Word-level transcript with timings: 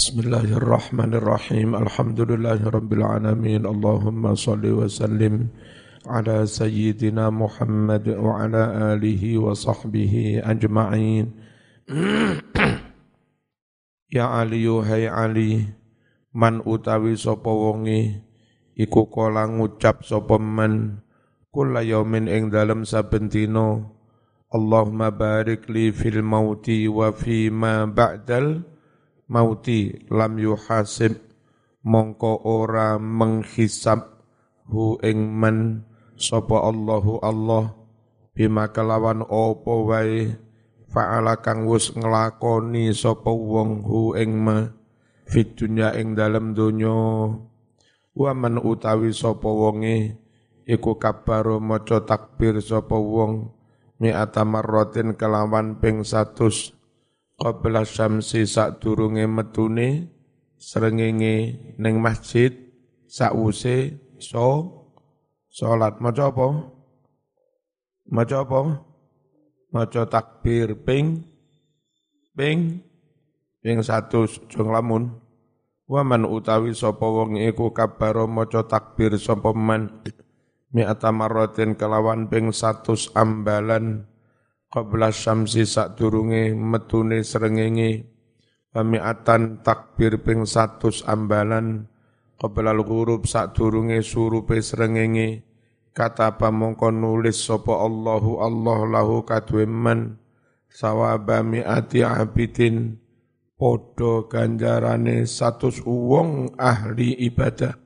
Bismillahirrahmanirrahim. 0.00 1.76
Alhamdulillahirabbil 1.76 3.04
alamin. 3.04 3.68
Allahumma 3.68 4.32
shalli 4.32 4.72
wa 4.72 4.88
sallim 4.88 5.52
ala 6.08 6.48
sayyidina 6.48 7.28
Muhammad 7.28 8.08
wa 8.08 8.40
ala 8.40 8.96
alihi 8.96 9.36
wa 9.36 9.52
sahbihi 9.52 10.40
ajma'in. 10.40 11.36
ya 14.16 14.40
Ali 14.40 14.64
hai 14.64 15.04
Ali, 15.04 15.68
man 16.32 16.64
utawi 16.64 17.20
sapa 17.20 17.52
wonge 17.52 18.24
iku 18.80 19.04
kala 19.12 19.52
ngucap 19.52 20.08
sapa 20.08 20.40
man 20.40 21.04
kula 21.52 21.84
yaumin 21.84 22.24
ing 22.24 22.48
dalem 22.48 22.88
saben 22.88 23.28
dina 23.28 23.84
Allahumma 24.48 25.12
barik 25.12 25.68
li 25.68 25.92
fil 25.92 26.24
mauti 26.24 26.88
wa 26.88 27.12
fi 27.12 27.52
ma 27.52 27.84
ba'dal 27.84 28.79
mauti 29.30 29.94
lam 30.10 30.42
yuhasib 30.42 31.14
mongko 31.86 32.42
ora 32.42 32.98
menghisab 32.98 34.26
hu 34.66 34.98
ing 35.06 35.30
man 35.30 35.86
sapa 36.18 36.66
Allahu 36.66 37.22
Allah 37.22 37.72
bima 38.34 38.74
kelawan 38.74 39.22
apa 39.22 39.72
wae 39.86 40.34
fa'ala 40.90 41.38
kang 41.38 41.70
wis 41.70 41.94
nglakoni 41.94 42.90
sapa 42.90 43.30
wong 43.30 43.86
hu 43.86 44.18
ing 44.18 44.34
ma 44.34 44.66
fit 45.30 45.54
dunya 45.54 45.94
ing 45.94 46.18
dalem 46.18 46.52
donya. 46.52 46.90
Wa 48.10 48.34
man 48.34 48.58
utawi 48.58 49.14
sapa 49.14 49.46
wonge 49.46 50.18
iku 50.66 50.98
kabaro 50.98 51.62
maca 51.62 52.02
takbir 52.02 52.58
sapa 52.58 52.98
wong 52.98 53.54
mi'ata 54.02 54.42
marratin 54.42 55.14
kelawan 55.14 55.78
ping 55.78 56.02
100 56.02 56.79
qabla 57.40 57.88
syamsi 57.88 58.44
sadurunge 58.44 59.24
metune 59.24 60.12
srengenge 60.60 61.56
ning 61.80 61.96
masjid 62.04 62.52
sakwuse 63.08 63.96
so 64.20 64.76
salat. 65.48 65.96
Maca 66.04 66.28
apa? 66.28 66.48
Maca 68.12 68.36
apa? 68.44 68.60
Maca 69.72 70.02
takbir 70.04 70.76
ping 70.84 71.24
ping 72.36 72.84
ping 73.64 73.76
100 73.80 74.52
jong 74.52 74.68
lamun. 74.68 75.16
Wa 75.90 76.06
man 76.06 76.22
utawi 76.22 76.70
sapa 76.70 77.02
wong 77.02 77.40
iku 77.40 77.74
kabaro 77.74 78.30
maca 78.30 78.62
takbir 78.62 79.18
sapa 79.18 79.50
man 79.50 80.04
mi'ata 80.70 81.10
marratin 81.10 81.74
kelawan 81.74 82.30
ping 82.30 82.54
100 82.54 83.16
ambalan 83.18 84.06
qabla 84.70 85.10
syamsi 85.10 85.66
sadurunge 85.66 86.54
metune 86.54 87.26
srengenge 87.26 88.06
pamiatan 88.70 89.66
takbir 89.66 90.22
ping 90.22 90.46
100 90.46 91.02
ambalan. 91.10 91.90
Qabla 92.40 92.72
al-ghurub 92.72 93.28
sadurunge 93.28 94.00
surupe 94.00 94.64
srengenge 94.64 95.44
kata 95.92 96.40
pamongko 96.40 96.88
nulis 96.88 97.36
sapa 97.36 97.76
Allahu 97.76 98.40
Allah 98.40 98.88
lahu 98.88 99.28
kadwe 99.28 99.68
man 99.68 100.16
sawaba 100.70 101.44
mi'ati 101.44 102.00
abidin. 102.00 102.96
Podo 103.60 104.24
ganjarane 104.24 105.28
satu 105.28 105.68
wong 105.84 106.56
ahli 106.56 107.12
ibadah. 107.28 107.76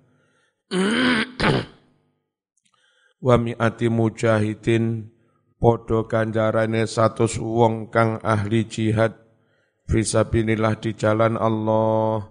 Wa 3.27 3.35
mi'ati 3.35 3.91
mujahidin 3.91 5.14
podo 5.65 6.05
ganjarane 6.05 6.85
satu 6.85 7.25
wong 7.41 7.89
kang 7.89 8.21
ahli 8.21 8.69
jihad. 8.69 9.17
Fisabilillah 9.89 10.77
di 10.77 10.93
jalan 10.93 11.41
Allah. 11.41 12.29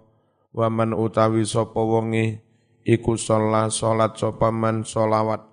Wa 0.54 0.70
man 0.70 0.94
utawi 0.94 1.42
sapa 1.42 1.82
wonge 1.82 2.46
iku 2.86 3.18
sholat 3.18 3.74
salat 3.74 4.22
sapa 4.22 4.54
man 4.54 4.86
solawat 4.86 5.50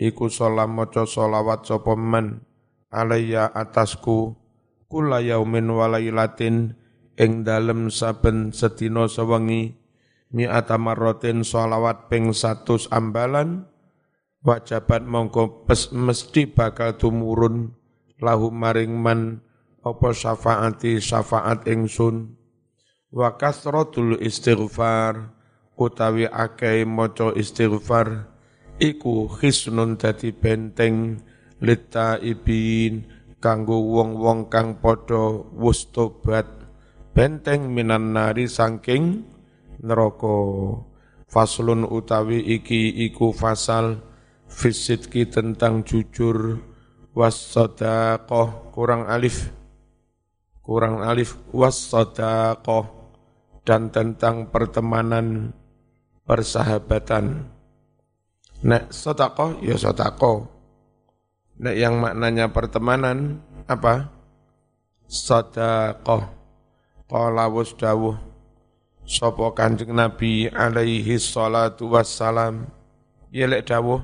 iku 0.00 0.32
sholat 0.32 0.64
maca 0.64 1.04
solawat 1.04 1.68
man 2.00 2.40
atasku. 2.88 4.40
Kula 4.88 5.20
yaumin 5.20 5.68
walailatin 5.68 6.72
ing 7.20 7.44
dalem 7.44 7.92
saben 7.92 8.56
sedina 8.56 9.04
sewengi 9.12 9.76
mi'ata 10.32 10.80
marratin 10.80 11.44
sholawat 11.44 12.08
ping 12.08 12.32
100 12.32 12.88
ambalan 12.90 13.68
wajabat 14.40 15.04
mongko 15.04 15.68
pes 15.68 15.92
mesti 15.92 16.48
bakal 16.48 16.96
tumurun 16.96 17.76
lahu 18.20 18.48
maring 18.48 18.96
man 18.96 19.44
apa 19.80 20.12
syafaati 20.12 21.00
syafaat 21.00 21.64
ingsun. 21.68 22.36
Wa 23.10 23.34
kasratul 23.34 24.20
istighfar 24.22 25.34
utawi 25.74 26.28
akeh 26.28 26.86
maca 26.86 27.34
istighfar 27.34 28.30
iku 28.78 29.26
khisnun 29.28 29.96
dadi 29.96 30.30
benteng. 30.32 31.26
Lita 31.60 32.16
ibin 32.16 33.04
kanggo 33.36 33.84
wong-wong 33.84 34.48
kang 34.48 34.80
padha 34.80 35.44
wus 35.52 35.92
tobat. 35.92 36.48
Benteng 37.12 37.68
minan 37.68 38.16
nari 38.16 38.48
saking 38.48 39.28
neraka. 39.84 40.40
Faslun 41.28 41.84
utawi 41.84 42.40
iki 42.42 43.04
iku 43.04 43.36
fasal 43.36 44.09
fisitki 44.50 45.30
tentang 45.30 45.86
jujur 45.86 46.58
wassadaqah 47.14 48.74
kurang 48.74 49.06
alif. 49.06 49.48
Kurang 50.60 51.06
alif 51.06 51.38
wassadaqah. 51.54 52.98
Dan 53.62 53.94
tentang 53.94 54.50
pertemanan 54.50 55.54
persahabatan. 56.26 57.46
Nek 58.60 58.92
sedekah 58.92 59.56
ya 59.64 59.78
sedekah 59.78 60.44
nek 61.60 61.76
yang 61.76 62.00
maknanya 62.00 62.48
pertemanan 62.52 63.40
apa? 63.68 64.08
Sedekah 65.08 66.28
qala 67.08 67.46
wasdawuh 67.52 68.16
sapa 69.04 69.44
kanjeng 69.58 69.92
nabi 69.92 70.48
alaihi 70.48 71.20
salatu 71.20 71.92
wassalam. 71.92 72.68
Ya 73.30 73.46
lek 73.46 73.66
dawuh 73.70 74.02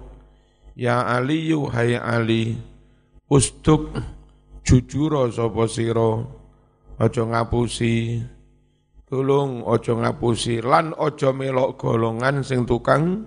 Ya 0.76 1.08
Ali 1.08 1.56
hai 1.72 1.96
Ali. 1.96 2.52
Ustuk 3.32 3.96
jujur 4.60 5.32
sapa 5.32 5.64
sira? 5.72 6.20
Aja 7.00 7.24
ngapusi. 7.24 8.20
Tulung 9.08 9.64
aja 9.64 9.96
ngapusi. 9.96 10.60
Lan 10.60 10.92
aja 11.00 11.32
melok 11.32 11.80
golongan 11.80 12.44
sing 12.44 12.68
tukang 12.68 13.24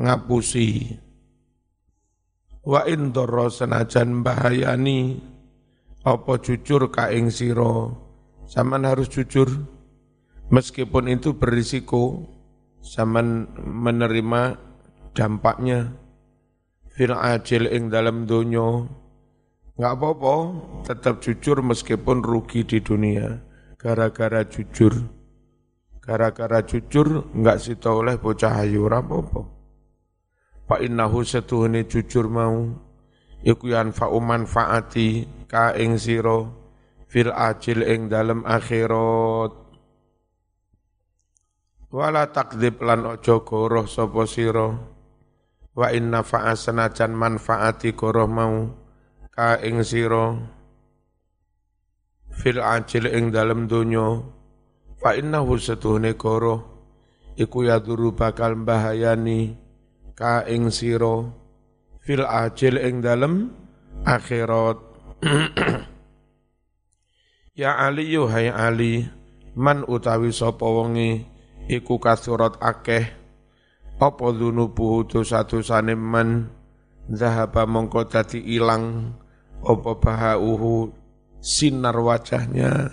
ngapusi. 0.00 0.96
Wa 2.64 2.88
indara 2.88 3.52
senajan 3.52 4.24
bahayani 4.24 5.20
apa 6.08 6.40
jujur 6.40 6.88
ka 6.88 7.12
ing 7.12 7.28
sira? 7.28 7.92
Sampean 8.48 8.88
harus 8.88 9.12
jujur. 9.12 9.52
Meskipun 10.48 11.12
itu 11.12 11.36
berisiko 11.36 12.24
zaman 12.80 13.50
menerima 13.60 14.56
dampaknya 15.12 16.05
fil 16.96 17.12
ajil 17.12 17.68
ing 17.68 17.92
dalam 17.92 18.24
dunia 18.24 18.88
nggak 19.76 19.92
apa-apa 19.92 20.34
tetap 20.88 21.20
jujur 21.20 21.60
meskipun 21.60 22.24
rugi 22.24 22.64
di 22.64 22.80
dunia. 22.80 23.44
Gara-gara 23.76 24.40
jujur. 24.48 25.04
Gara-gara 26.00 26.64
jujur 26.64 27.28
nggak 27.36 27.60
sita 27.60 27.92
oleh 27.92 28.16
bocah 28.16 28.64
ayu 28.64 28.88
apa-apa. 28.88 29.44
Pak 30.64 30.80
innahu 30.80 31.20
setuhune 31.20 31.84
jujur 31.84 32.32
mau. 32.32 32.72
Iku 33.44 33.68
yanfa'u 33.68 34.16
manfaati 34.16 35.28
ka 35.44 35.76
ing 35.76 36.00
sira 36.00 36.48
fil 37.12 37.28
ajil 37.28 37.84
ing 37.84 38.08
dalam 38.08 38.48
akhirat. 38.48 39.52
Wala 41.92 42.32
takdib 42.32 42.80
lan 42.80 43.04
ojo 43.04 43.44
goroh 43.44 43.84
sapa 43.84 44.24
sira 44.24 44.95
wa 45.76 45.92
inna 45.92 46.24
fa'a 46.24 46.56
senajan 46.56 47.12
manfaati 47.12 47.92
koroh 47.92 48.24
mau 48.24 48.72
ka 49.28 49.60
ing 49.60 49.84
sira 49.84 50.32
fil 52.32 52.64
ajil 52.64 53.04
ing 53.12 53.28
dalem 53.28 53.68
donya. 53.68 54.24
Fa 54.96 55.12
innahu 55.12 55.60
setuhne 55.60 56.16
koroh 56.16 56.64
iku 57.36 57.68
yaduru 57.68 58.16
bakal 58.16 58.56
bahayani 58.56 59.52
ka 60.16 60.48
ing 60.48 60.72
sira 60.72 61.28
fil 62.00 62.24
ajil 62.24 62.80
ing 62.80 63.04
dalem 63.04 63.52
akhirat. 64.08 64.80
Ya 67.56 67.72
ali 67.72 68.12
yu 68.12 68.28
hai 68.28 68.52
ali 68.52 69.08
man 69.56 69.80
utawi 69.88 70.28
sapa 70.28 70.60
wonge 70.60 71.24
iku 71.72 71.96
kasurat 71.96 72.60
akeh 72.60 73.08
apa 73.96 74.26
dzunubuhu 74.32 75.08
dosa-dosane 75.08 75.96
man 75.96 76.52
zahaba 77.12 77.64
mongko 77.64 78.08
dadi 78.08 78.40
ilang. 78.44 79.14
Apa 79.64 79.96
bahauhu? 79.98 80.92
Sinar 81.40 81.96
wajahnya. 81.96 82.92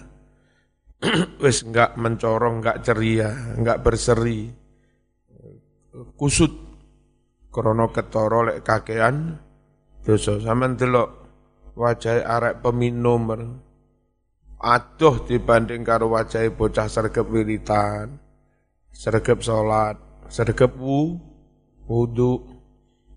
Wis 1.43 1.65
enggak 1.67 1.99
mencorong, 1.99 2.63
enggak 2.63 2.81
ceria, 2.85 3.55
enggak 3.59 3.81
berseri. 3.83 4.47
Kusut. 6.15 6.53
Krana 7.53 7.85
ketara 7.93 8.49
lek 8.49 8.65
kakean 8.65 9.37
dosa 10.01 10.41
sampean 10.41 10.73
delok. 10.73 11.09
Wajah 11.73 12.25
arek 12.25 12.61
peminum 12.61 13.29
aduh 14.63 15.27
dibanding 15.27 15.83
karo 15.83 16.07
wajah 16.07 16.47
bocah 16.55 16.87
sergep 16.87 17.27
wiritan 17.27 18.15
sergep 18.95 19.43
salat 19.43 19.99
sergep 20.33 20.73
wu 20.81 21.21
wudu. 21.85 22.41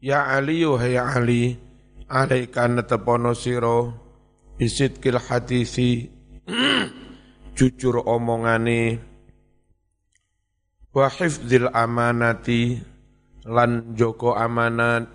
Ya 0.04 0.28
ali 0.36 0.60
ya 0.92 1.16
ali 1.16 1.56
alaika 2.12 2.68
netepono 2.68 3.32
sira 3.32 3.88
bisidkil 4.60 5.16
hadisi 5.16 6.12
jujur 7.56 8.04
omongane. 8.04 9.00
Wa 10.92 11.08
hifdzil 11.08 11.72
amanati 11.72 12.80
lan 13.48 13.96
joko 13.96 14.36
amanat 14.36 15.08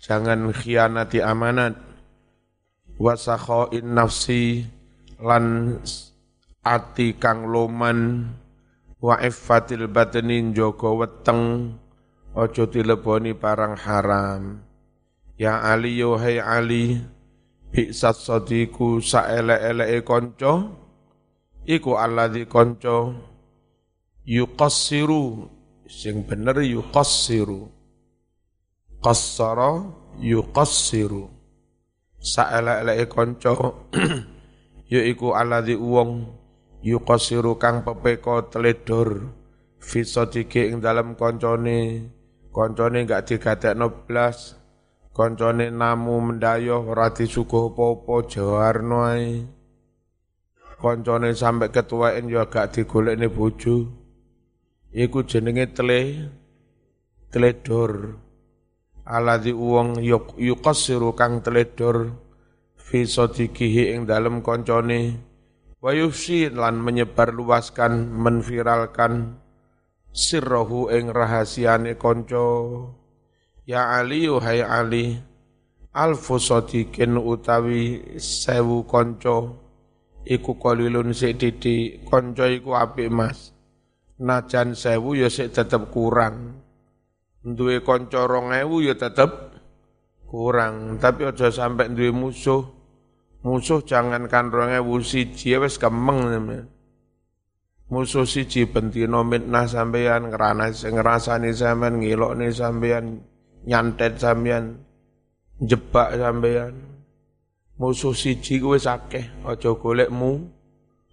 jangan 0.00 0.48
khianati 0.56 1.20
amanat. 1.20 1.76
Wasakhoin 2.98 3.94
nafsi 3.94 4.66
lan 5.22 5.78
ati 6.66 7.14
kang 7.14 7.46
loman 7.46 8.26
wa 8.98 9.14
iffatil 9.22 9.86
batni 9.90 10.54
joko 10.54 10.98
weteng 10.98 11.74
ojo 12.34 12.64
dileboni 12.66 13.34
parang 13.34 13.78
haram. 13.78 14.62
Ya 15.38 15.62
ali 15.62 15.98
yo 16.02 16.18
hai 16.18 16.42
ali 16.42 16.98
bi'sat 17.70 18.18
sadiku 18.18 18.98
saele-ele 18.98 20.02
konco 20.02 20.74
iku 21.62 21.94
alladzi 21.94 22.50
konco 22.50 23.14
yuqassiru 24.26 25.46
sing 25.86 26.26
bener 26.26 26.58
yuqassiru. 26.62 27.70
Qassara 28.98 29.78
yuqassiru. 30.18 31.38
Saelek-eleke 32.18 33.06
kanca 33.06 33.54
yaiku 34.92 35.38
alladzi 35.38 35.78
wong 35.78 36.26
yuqassiru 36.82 37.58
kang 37.58 37.82
pepeko 37.82 38.46
teledor. 38.50 39.34
Fi 39.78 40.02
sadiki 40.02 40.70
ing 40.70 40.82
dalem 40.82 41.14
kancane 41.14 42.10
kancane 42.54 43.06
gak 43.06 43.30
digatekno 43.30 44.06
blas. 44.06 44.58
Kancane 45.14 45.74
namu 45.74 46.22
mendayoh 46.22 46.94
ora 46.94 47.10
disuguh 47.10 47.74
apa-apa 47.74 48.14
jawarno 48.30 48.98
ae. 49.06 49.42
Kancane 50.78 51.34
sampe 51.34 51.74
ketuaen 51.74 52.30
ya 52.30 52.46
gak 52.46 52.74
digolekne 52.74 53.26
bojo. 53.26 53.90
Iku 54.94 55.26
jenenge 55.26 55.74
tele 55.74 56.30
teledor. 57.34 58.14
Aladzi 59.08 59.50
uwong 59.50 59.98
yuqassiru 60.38 61.18
kang 61.18 61.42
teledor. 61.42 62.14
Fi 62.78 63.04
sadiqihi 63.04 63.92
ing 63.92 64.06
dalem 64.08 64.40
koncone 64.40 65.27
wa 65.78 65.90
yufsi 65.94 66.50
lan 66.50 66.82
menyebar 66.82 67.30
luaskan 67.30 68.10
menviralkan 68.10 69.38
sirrohu 70.10 70.90
ing 70.90 71.10
rahasiane 71.14 71.94
konco 71.94 72.46
ya 73.68 73.98
ali 73.98 74.26
hai 74.26 74.60
ali 74.64 75.18
alfu 75.94 76.38
sadiqin 76.38 77.18
utawi 77.18 78.16
sewu 78.18 78.86
konco 78.86 79.68
iku 80.28 80.60
kolilun 80.60 81.16
sik 81.16 81.40
didik 81.40 82.04
konco 82.04 82.44
iku 82.44 82.76
apik 82.76 83.08
mas. 83.08 83.56
Najan 84.18 84.76
sewu 84.76 85.16
ya 85.16 85.32
sik 85.32 85.54
tetep 85.56 85.88
kurang. 85.94 86.60
Duwe 87.40 87.80
kanca 87.80 88.26
2000 88.26 88.82
ya 88.82 88.94
tetep 88.98 89.30
kurang, 90.28 91.00
tapi 91.00 91.24
aja 91.24 91.48
sampai 91.48 91.88
duwe 91.94 92.10
musuh. 92.12 92.77
Musuh 93.38 93.86
jangankan 93.86 94.50
2000 94.50 94.82
siji 95.06 95.54
ya 95.54 95.62
wis 95.62 95.78
kemeng. 95.78 96.66
Musuh 97.88 98.26
siji 98.26 98.66
bentino 98.66 99.22
mitnah 99.22 99.64
sampean 99.70 100.28
ngerana 100.28 100.74
ngrasani 100.74 101.54
sampean 101.54 102.02
ngilokne 102.02 102.50
sampean 102.50 103.22
nyantet 103.62 104.18
sampean 104.18 104.82
jebak 105.62 106.18
sampean. 106.18 106.74
Musuh 107.78 108.10
siji 108.10 108.58
kuwi 108.58 108.82
akeh, 108.82 109.46
aja 109.46 109.70
golekmu 109.70 110.50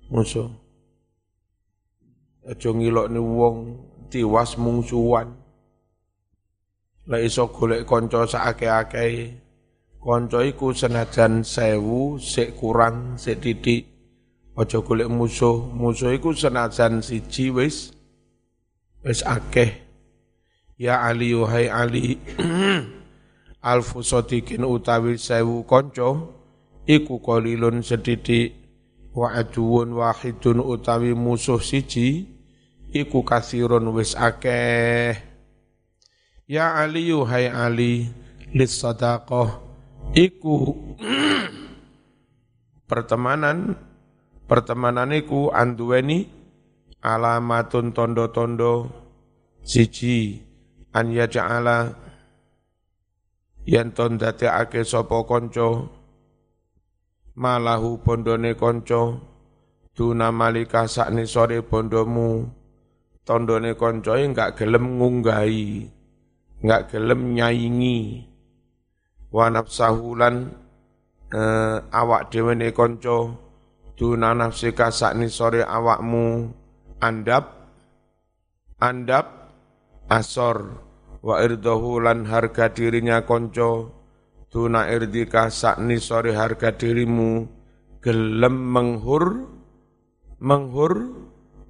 musuh. 0.10 0.50
Aja 2.42 2.70
ngilokne 2.74 3.22
wong 3.22 3.58
tiwas 4.10 4.58
mungsuhan. 4.58 5.30
Lah 7.06 7.22
iso 7.22 7.54
golek 7.54 7.86
kanca 7.86 8.26
sakake-akeh. 8.26 9.45
Kanca 10.06 10.46
iku 10.46 10.70
senajan 10.70 11.42
sewu 11.42 12.22
sik 12.22 12.62
kurang 12.62 13.18
sik 13.18 13.42
titik. 13.42 13.90
Aja 14.54 14.78
golek 14.86 15.10
musuh, 15.10 15.66
musuh 15.74 16.14
iku 16.14 16.30
senajan 16.30 17.02
siji 17.02 17.50
wis 17.50 17.90
wis 19.02 19.26
akeh. 19.26 19.82
Ya 20.78 21.02
Ali 21.02 21.34
hai 21.34 21.74
Ali. 21.74 22.22
Alfu 23.74 24.06
sotikin 24.06 24.62
utawi 24.62 25.18
sewu 25.18 25.66
kanca 25.66 26.14
iku 26.86 27.18
qalilun 27.18 27.82
sedidik 27.82 28.54
wa 29.10 29.34
aduun 29.34 29.90
wahidun 29.90 30.62
utawi 30.62 31.18
musuh 31.18 31.58
siji 31.58 32.30
iku 32.94 33.26
kasirun 33.26 33.90
wis 33.90 34.14
akeh. 34.14 35.18
Ya 36.46 36.78
Ali 36.78 37.10
hai 37.10 37.50
Ali 37.50 38.06
lis 38.54 38.78
sadaqah 38.78 39.66
iku 40.16 40.72
pertemanan 42.88 43.76
pertemanan 44.48 45.12
iku 45.12 45.52
anduweni 45.52 46.32
alamatun 47.04 47.92
tondo-tondo. 47.92 49.04
Siji 49.66 50.38
an 50.94 51.10
yaja'ala 51.10 51.90
yen 53.66 53.98
ton 53.98 54.22
dadekake 54.22 54.86
sapa 54.86 55.26
kanca 55.26 55.90
malahu 57.34 57.98
bondone 57.98 58.54
kanca 58.54 59.18
duna 59.98 60.30
malika 60.30 60.86
sakni 60.86 61.26
sore 61.26 61.66
bondomu 61.66 62.46
tondone 63.26 63.74
kanca 63.74 64.22
enggak 64.22 64.54
gelem 64.62 65.02
ngunggahi 65.02 65.90
nggak 66.62 66.94
gelem 66.94 67.34
nyaingi 67.34 68.30
wa 69.36 69.52
nafsahulan 69.52 70.48
eh, 71.36 71.78
awak 71.92 72.32
dhewe 72.32 72.56
ne 72.56 72.72
kanca 72.72 73.36
duna 74.00 74.32
nafsika 74.32 74.96
sakni 74.96 75.28
sore 75.28 75.60
awakmu 75.60 76.56
andap 77.04 77.68
andap 78.80 79.52
asor. 80.08 80.88
Wa 81.26 81.42
irdahu 81.42 82.06
lan 82.06 82.30
harga 82.30 82.70
dirinya 82.70 83.26
konco 83.26 83.90
tuna 84.54 84.86
irdika 84.94 85.50
sakni 85.50 85.98
sore 85.98 86.38
harga 86.38 86.70
dirimu 86.70 87.50
gelem 87.98 88.54
menghur 88.54 89.50
menghur 90.38 90.94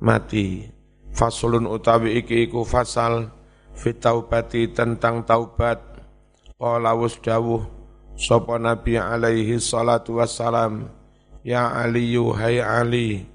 mati. 0.03 0.67
Fasulun 1.15 1.71
utawi 1.71 2.19
iki 2.19 2.51
iku 2.51 2.67
fasal 2.67 3.31
fitaubati 3.71 4.75
tentang 4.75 5.23
taubat 5.23 5.94
qala 6.55 6.95
wasdawuh 6.95 7.67
sapa 8.15 8.55
nabi 8.55 8.95
alaihi 8.95 9.59
salatu 9.59 10.23
wassalam 10.23 10.87
ya 11.43 11.75
ali 11.75 12.15
hai 12.15 12.63
ali 12.63 13.27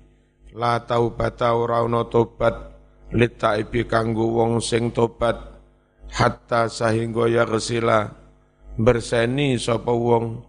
la 0.56 0.80
taubata 0.80 1.52
ora 1.52 1.84
ana 1.84 2.08
tobat 2.08 2.56
litaibi 3.12 3.84
kanggo 3.84 4.24
wong 4.40 4.64
sing 4.64 4.88
tobat 4.88 5.36
hatta 6.08 6.72
sahingga 6.72 7.28
ya 7.28 7.44
gesila 7.44 8.08
berseni 8.80 9.60
sapa 9.60 9.92
wong 9.92 10.40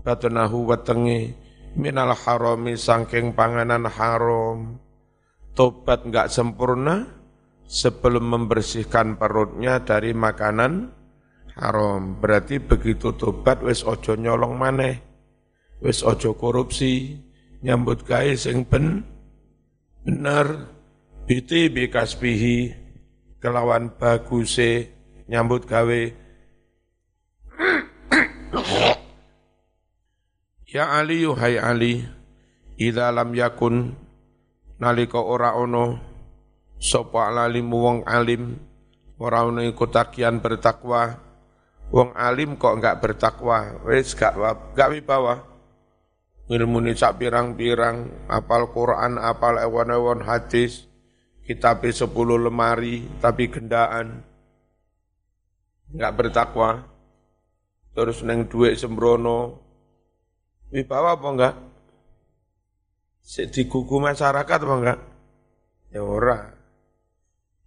batnahu 0.00 0.72
wetenge 0.72 1.36
minal 1.74 2.14
harami 2.14 2.78
sangking 2.78 3.34
panganan 3.34 3.84
haram. 3.90 4.78
Tobat 5.54 6.02
enggak 6.02 6.34
sempurna 6.34 7.06
sebelum 7.62 8.26
membersihkan 8.26 9.14
perutnya 9.14 9.78
dari 9.86 10.10
makanan 10.10 10.90
haram. 11.58 12.18
Berarti 12.18 12.58
begitu 12.58 13.14
tobat 13.14 13.62
wis 13.62 13.86
ojo 13.86 14.18
nyolong 14.18 14.54
maneh. 14.58 14.98
Wis 15.82 16.02
ojo 16.06 16.34
korupsi, 16.38 17.18
nyambut 17.64 18.04
gawe 18.04 18.32
sing 18.36 18.68
ben 18.68 19.00
bener 20.04 20.68
biti 21.24 21.72
bikasbihi 21.72 22.56
kelawan 23.40 23.96
baguse 23.96 24.92
nyambut 25.32 25.64
gawe 25.64 26.02
Ya 30.74 30.90
Ali 30.90 31.22
hai 31.22 31.56
Ali 31.56 32.02
idza 32.76 33.14
lam 33.14 33.30
yakun 33.32 33.94
nalika 34.82 35.22
ora 35.22 35.54
ono 35.54 36.02
sapa 36.82 37.30
alim 37.30 37.70
wong 37.70 38.02
alim 38.04 38.58
ora 39.22 39.46
ono 39.46 39.62
iku 39.62 39.86
takian 39.86 40.42
bertakwa 40.42 41.23
wong 41.90 42.14
alim 42.16 42.56
kok 42.56 42.80
enggak 42.80 43.02
bertakwa. 43.02 43.82
Wis 43.88 44.14
gak 44.14 44.36
gak 44.72 44.92
wibawa. 44.92 45.42
Ilmu 46.44 46.84
ini 46.84 46.92
sak 46.92 47.24
pirang-pirang 47.24 48.28
apal 48.28 48.68
Quran 48.68 49.16
apal 49.16 49.56
ewan-ewan 49.64 50.20
hadis 50.28 50.84
kitab 51.44 51.80
sepuluh 51.88 52.36
lemari 52.36 53.08
tapi 53.18 53.48
gendaan. 53.48 54.22
Enggak 55.90 56.12
bertakwa. 56.14 56.84
Terus 57.96 58.22
neng 58.22 58.46
duit 58.46 58.76
sembrono. 58.76 59.60
Wibawa 60.70 61.16
apa 61.16 61.28
enggak 61.30 61.54
digugu 63.24 63.96
masyarakat 64.04 64.58
apa 64.60 64.74
enggak? 64.76 65.00
Ya 65.90 66.02
ora. 66.04 66.53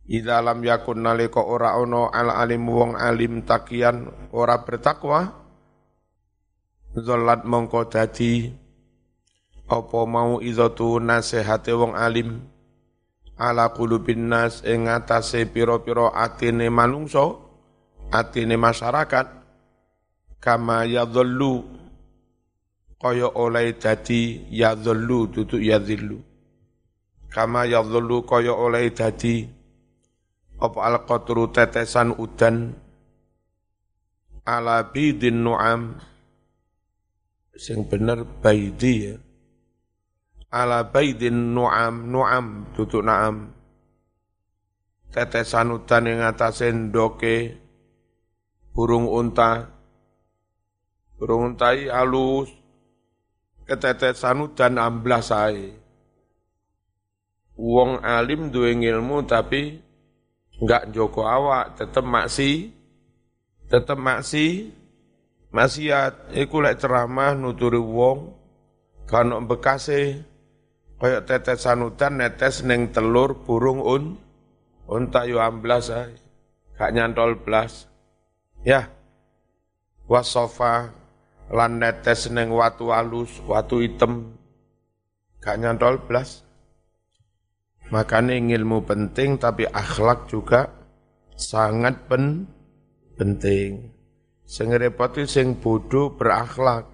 Idza 0.08 0.40
lam 0.40 0.64
yakun 0.64 1.04
nalika 1.04 1.44
ora 1.44 1.76
ono 1.76 2.08
al 2.08 2.32
alim 2.32 2.64
wong 2.64 2.96
alim 2.96 3.44
takian 3.44 4.08
ora 4.32 4.64
bertakwa 4.64 5.36
zallat 6.96 7.44
mongko 7.44 7.92
dadi 7.92 8.48
apa 9.68 10.00
mau 10.08 10.40
izatu 10.40 11.04
nasihate 11.04 11.76
wong 11.76 11.92
alim 11.92 12.40
ala 13.36 13.76
qulubin 13.76 14.32
nas 14.32 14.64
ing 14.64 14.88
atase 14.88 15.44
pira-pira 15.44 16.16
atine 16.16 16.72
manungsa 16.72 17.36
atine 18.08 18.56
masyarakat 18.56 19.28
kama 20.40 20.88
yadhallu 20.88 21.68
kaya 22.98 23.30
oleh 23.30 23.78
dadi 23.78 24.50
yadhullu 24.50 25.30
tutuk 25.30 25.62
yadhillu. 25.62 26.18
Kama 27.30 27.70
yadhullu 27.70 28.26
kaya 28.26 28.56
oleh 28.56 28.90
dadi 28.90 29.57
apa 30.58 30.80
al-qatru 30.82 31.50
tetesan 31.54 32.18
udan? 32.18 32.74
Ala 34.48 34.90
bidin 34.90 35.46
nu'am. 35.46 36.02
Sing 37.58 37.86
bener 37.86 38.26
baidi 38.42 39.12
ya. 39.12 39.16
Ala 40.50 40.88
baidin 40.88 41.54
nu'am. 41.54 42.10
Nu'am 42.10 42.74
tutuk 42.74 43.06
na'am 43.06 43.58
tetesan 45.18 45.74
udan 45.74 46.06
yang 46.06 46.22
atase 46.30 46.70
ndoke. 46.70 47.58
Burung 48.70 49.10
unta. 49.10 49.74
Burung 51.18 51.54
unta 51.58 51.74
alus 51.74 52.54
ketetesan 53.66 54.54
dan 54.54 54.78
amblas 54.78 55.34
sae. 55.34 55.74
Wong 57.58 58.06
alim 58.06 58.54
duwe 58.54 58.78
ilmu 58.78 59.26
tapi 59.26 59.82
enggak 60.58 60.90
joko 60.94 61.26
awak, 61.26 61.78
tetep 61.78 62.06
maksi, 62.06 62.74
tetep 63.70 63.98
maksi, 63.98 64.74
maksiat. 65.54 66.34
Iku 66.34 66.62
lek 66.64 66.82
ceramah 66.82 67.38
nuturi 67.38 67.78
wong, 67.78 68.34
kan 69.06 69.32
bekase, 69.46 70.22
kaya 70.98 71.22
tetesan 71.22 71.86
udan 71.86 72.20
netes 72.22 72.66
neng 72.66 72.90
telur 72.90 73.38
burung 73.46 73.80
un, 73.86 74.04
unta 74.90 75.28
yo 75.30 75.38
amblas 75.44 75.94
sae. 75.94 76.14
Gak 76.78 76.94
nyantol 76.94 77.42
blas. 77.42 77.90
Ya, 78.62 78.90
wasofa 80.06 80.94
lan 81.50 81.82
netes 81.82 82.30
neng 82.30 82.54
watu 82.54 82.94
alus, 82.94 83.42
watu 83.46 83.82
hitam, 83.82 84.38
gak 85.42 85.58
nyantol 85.58 85.98
blas. 86.06 86.47
Makanya 87.88 88.36
ilmu 88.36 88.84
penting 88.84 89.39
tapi 89.39 89.63
akhlak 89.63 90.27
juga 90.27 90.67
sangat 91.38 92.08
pen 92.12 92.44
penting. 93.15 93.96
Sing 94.48 94.72
repot 94.72 95.15
sing 95.27 95.60
bodoh 95.60 96.15
berakhlak. 96.15 96.88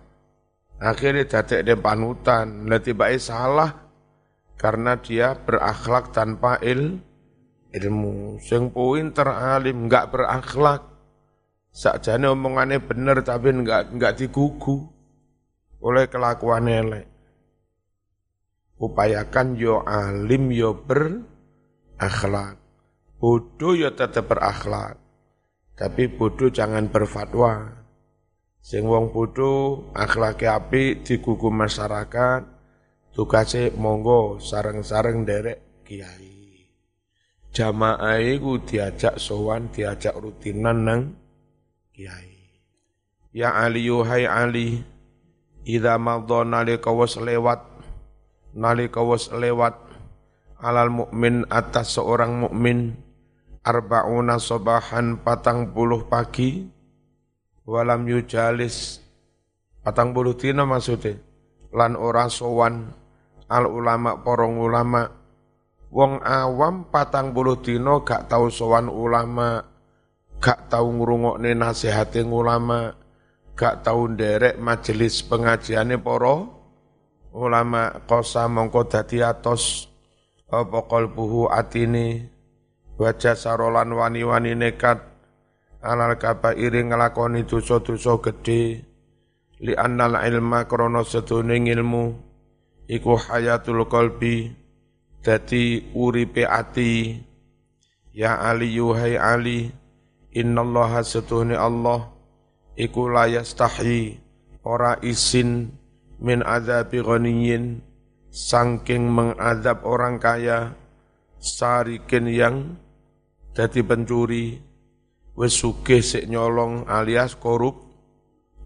Akhirnya 0.83 1.23
dadek 1.29 1.63
de 1.63 1.75
panutan, 1.79 2.67
nanti 2.67 2.91
baik 2.91 3.21
salah 3.21 3.71
karena 4.59 4.99
dia 4.99 5.37
berakhlak 5.37 6.11
tanpa 6.11 6.59
il 6.61 6.99
ilmu. 7.71 8.41
Sing 8.41 8.73
pinter 8.73 9.29
alim 9.29 9.87
enggak 9.87 10.11
berakhlak 10.11 10.93
Sakjane 11.73 12.29
omongannya 12.29 12.77
bener 12.85 13.25
tapi 13.25 13.49
enggak 13.49 13.89
enggak 13.89 14.13
digugu 14.21 14.93
oleh 15.81 16.05
kelakuan 16.05 16.69
elek. 16.69 17.09
Upayakan 18.83 19.55
yo 19.55 19.79
alim 19.87 20.51
yo 20.51 20.75
berakhlak. 20.83 22.59
Bodoh 23.15 23.79
yo 23.79 23.95
tetap 23.95 24.27
berakhlak. 24.27 24.99
Tapi 25.79 26.11
bodoh 26.11 26.51
jangan 26.51 26.91
berfatwa. 26.91 27.79
Sing 28.59 28.83
wong 28.83 29.15
bodoh 29.15 29.87
api 29.95 30.99
digugu 30.99 31.47
masyarakat. 31.47 32.43
Tugasnya 33.15 33.71
monggo 33.79 34.43
sareng-sareng 34.43 35.23
derek 35.23 35.87
kiai. 35.87 36.67
Jamaah 37.53 38.19
iku 38.19 38.57
diajak 38.65 39.15
sowan, 39.21 39.69
diajak 39.71 40.17
rutinan 40.17 40.77
nang 40.83 41.01
kiai. 41.93 42.33
Ya 43.31 43.53
Ali 43.53 43.87
yuhai 43.87 44.25
Ali, 44.25 44.81
idza 45.61 46.01
madha 46.01 46.41
nalika 46.41 46.89
lewat 46.91 47.72
nalika 48.53 49.01
was 49.01 49.29
lewat 49.33 49.77
alal 50.61 50.89
mukmin 50.89 51.43
atas 51.49 51.97
seorang 51.97 52.47
mukmin 52.47 52.95
arbauna 53.65 54.39
sobahan 54.39 55.19
patang 55.19 55.73
puluh 55.75 56.07
pagi 56.07 56.65
walam 57.67 58.07
yujalis 58.07 59.01
patang 59.83 60.15
puluh 60.15 60.37
tina 60.37 60.63
maksudnya 60.63 61.19
lan 61.73 61.97
ora 61.97 62.29
sowan 62.29 62.93
al 63.49 63.65
ulama 63.67 64.21
porong 64.21 64.55
ulama 64.61 65.03
wong 65.91 66.23
awam 66.23 66.87
patang 66.87 67.35
puluh 67.35 67.59
dino 67.59 68.05
gak 68.05 68.31
tau 68.31 68.47
sowan 68.47 68.87
ulama 68.87 69.73
gak 70.43 70.67
tahu 70.67 70.99
ngrungokne 70.99 71.55
nasihate 71.55 72.19
ulama, 72.27 72.91
gak 73.55 73.87
tahu 73.87 74.11
nderek 74.11 74.59
majelis 74.59 75.23
pengajiane 75.23 75.95
para 75.95 76.62
ulama 77.33 78.05
kosa 78.05 78.45
mongko 78.45 78.85
dadi 78.85 79.25
atos 79.25 79.89
apa 80.53 80.85
qalbuhu 80.85 81.49
atine 81.49 82.29
wajah 83.01 83.33
sarolan 83.33 83.89
wani-wani 83.89 84.53
nekat 84.53 85.01
alal 85.81 86.13
iri 86.55 86.85
ngelakoni 86.85 87.43
dosa-dosa 87.49 88.21
gede 88.21 88.85
li 89.59 89.73
annal 89.73 90.15
ilma 90.23 90.69
krana 90.69 91.01
sedune 91.01 91.57
ilmu 91.57 92.13
iku 92.87 93.17
hayatul 93.17 93.83
qalbi 93.89 94.53
dadi 95.23 95.91
uripe 95.95 96.43
ati. 96.43 97.23
Ya 98.13 98.37
ali 98.37 98.77
yuhai 98.77 99.17
ali 99.17 99.73
innallaha 100.29 101.01
setuhni 101.01 101.57
Allah 101.57 102.13
iku 102.77 103.09
la 103.09 103.25
yastahi 103.25 104.21
ora 104.61 105.01
isin 105.01 105.73
min 106.23 106.39
azabi 106.41 107.03
ghaniyin 107.03 107.83
sangking 108.31 109.11
mengadab 109.11 109.83
orang 109.83 110.17
kaya 110.17 110.73
sarikin 111.43 112.31
yang 112.31 112.55
jadi 113.53 113.85
pencuri 113.85 114.57
wis 115.37 115.53
sugih 115.53 116.01
sik 116.01 116.25
nyolong 116.25 116.87
alias 116.89 117.37
korup 117.37 117.93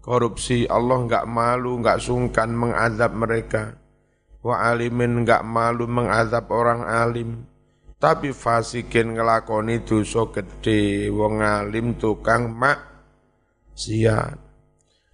korupsi. 0.08 0.64
Allah 0.64 1.04
enggak 1.04 1.28
malu 1.28 1.76
enggak 1.84 2.00
sungkan 2.00 2.48
mengadab 2.48 3.12
mereka. 3.12 3.76
Wa 4.40 4.72
alimin 4.72 5.20
enggak 5.20 5.44
malu 5.44 5.84
mengadab 5.84 6.48
orang 6.48 6.80
alim. 6.88 7.44
Tapi 8.00 8.32
fasikin 8.32 9.18
ngelakoni 9.18 9.84
dosa 9.84 10.24
gede 10.32 11.12
wong 11.12 11.42
alim 11.42 11.98
tukang 11.98 12.46
mak 12.46 12.78
siat 13.74 14.47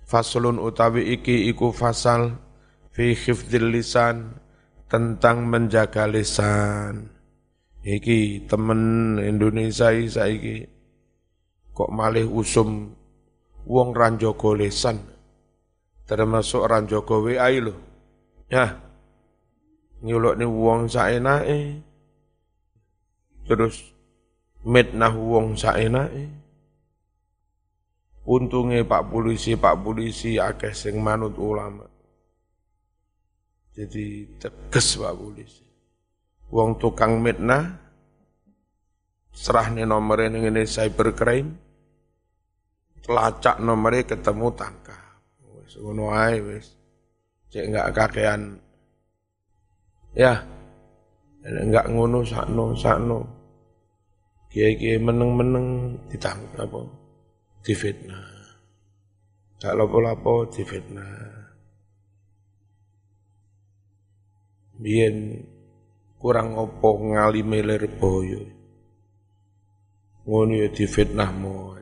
faslun 0.04 0.60
utawi 0.60 1.16
iki 1.16 1.48
iku 1.50 1.72
fasal 1.72 2.36
fi 2.92 3.16
khifdil 3.16 3.72
lisan 3.74 4.38
tentang 4.86 5.48
menjaga 5.48 6.06
lisan. 6.06 7.10
Iki 7.84 8.48
temen 8.48 9.16
Indonesia 9.20 9.92
saiki 9.92 10.64
kok 11.74 11.90
malih 11.92 12.24
usum 12.24 12.96
wong 13.68 13.92
ranjoko 13.92 14.56
lisan. 14.56 15.00
Termasuk 16.04 16.64
ranjoko 16.64 17.24
WA 17.24 17.48
lho. 17.60 17.74
Ya 18.48 18.84
nyuluk 20.04 20.36
ni 20.36 20.44
wong 20.44 20.84
saenake 20.84 21.80
terus 23.48 23.96
mitnah 24.60 25.16
wong 25.16 25.56
saenake 25.56 26.28
untunge 28.24 28.80
Pak 28.84 29.12
polisi 29.12 29.56
Pak 29.56 29.84
polisi 29.84 30.40
akeh 30.40 30.72
sing 30.72 31.00
manut 31.00 31.36
ulama. 31.36 31.84
Jadi 33.76 34.38
tegas 34.40 34.96
Pak 34.96 35.14
polisi. 35.16 35.64
Wong 36.52 36.78
tukang 36.80 37.20
mitnah 37.20 37.80
serah 39.34 39.66
nih 39.74 39.82
nomornya 39.82 40.38
ini 40.38 40.62
cybercrime 40.62 41.50
telacak 43.02 43.58
nomornya 43.60 44.08
ketemu 44.08 44.46
tangkap. 44.54 45.04
Wis 45.60 45.74
ngono 45.76 46.14
ae 46.14 46.38
wis. 46.40 46.72
Cek 47.52 47.64
enggak 47.70 47.90
kakean. 47.92 48.56
Ya 50.14 50.40
enggak 51.44 51.90
ngono 51.92 52.24
sakno 52.24 52.72
sakno. 52.78 53.20
Kiai-kiai 54.54 55.02
meneng-meneng 55.02 55.98
ditangkap 56.14 56.70
apa 56.70 57.03
difitnah. 57.64 58.28
Gak 59.56 59.72
lapo-lapo 59.72 60.52
difitnah. 60.52 61.48
Biyen 64.76 65.40
kurang 66.20 66.60
opo 66.60 67.00
ngalime 67.00 67.64
boyo 67.96 68.42
ngono 70.24 70.56
ya 70.56 70.72
difitnahmu 70.72 71.76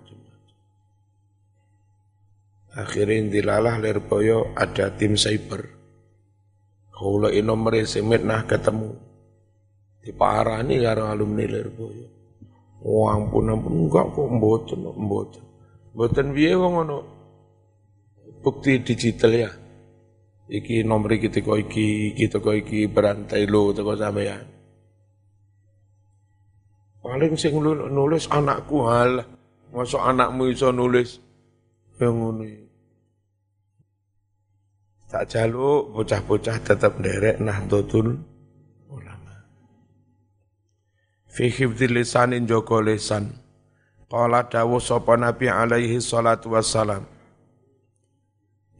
akhirnya 2.74 3.30
dilalah 3.30 3.78
boyo 4.02 4.54
ada 4.54 4.94
tim 4.94 5.14
cyber. 5.14 5.62
Kalau 6.92 7.30
nomor 7.30 7.74
semitnah 7.82 8.46
ketemu. 8.46 8.94
Diparani 10.02 10.82
karo 10.82 11.06
alumni 11.06 11.46
boyo 11.70 12.22
oh 12.82 13.06
ampun 13.06 13.54
ampun 13.54 13.86
enggak 13.86 14.06
kok 14.10 14.26
mboten 14.26 14.80
mboten 14.82 15.44
mboten 15.92 16.32
piye 16.32 16.56
wong 16.56 16.72
ngono? 16.76 16.98
Bukti 18.42 18.82
digital 18.82 19.32
ya. 19.32 19.50
Iki 20.50 20.82
nomor 20.84 21.14
iki 21.14 21.30
teko 21.30 21.56
iki 21.56 22.12
iki 22.12 22.26
teko 22.28 22.52
iki 22.52 22.90
berantai 22.90 23.46
lo 23.48 23.70
teko 23.72 23.94
sampean 23.96 24.52
paling 27.02 27.34
sing 27.34 27.52
nulis 27.60 28.30
anakku 28.30 28.86
hal. 28.86 29.26
Masuk 29.74 30.00
anakmu 30.00 30.52
iso 30.52 30.70
nulis. 30.70 31.18
Yang 32.00 32.14
ngono 32.16 32.44
tak 35.12 35.28
jaluk 35.28 35.92
bocah-bocah 35.92 36.56
tetap 36.64 36.96
derek 37.04 37.36
nahdlatul 37.36 38.16
ulama. 38.88 39.44
Fi 41.28 41.52
hifdzil 41.52 42.00
lisanin 42.00 42.48
joko 42.48 42.80
lisan 42.80 43.41
qala 44.12 44.44
dawuh 44.44 44.76
sapa 44.76 45.16
nabi 45.16 45.48
alaihi 45.48 45.96
salatu 45.96 46.52
wassalam 46.52 47.08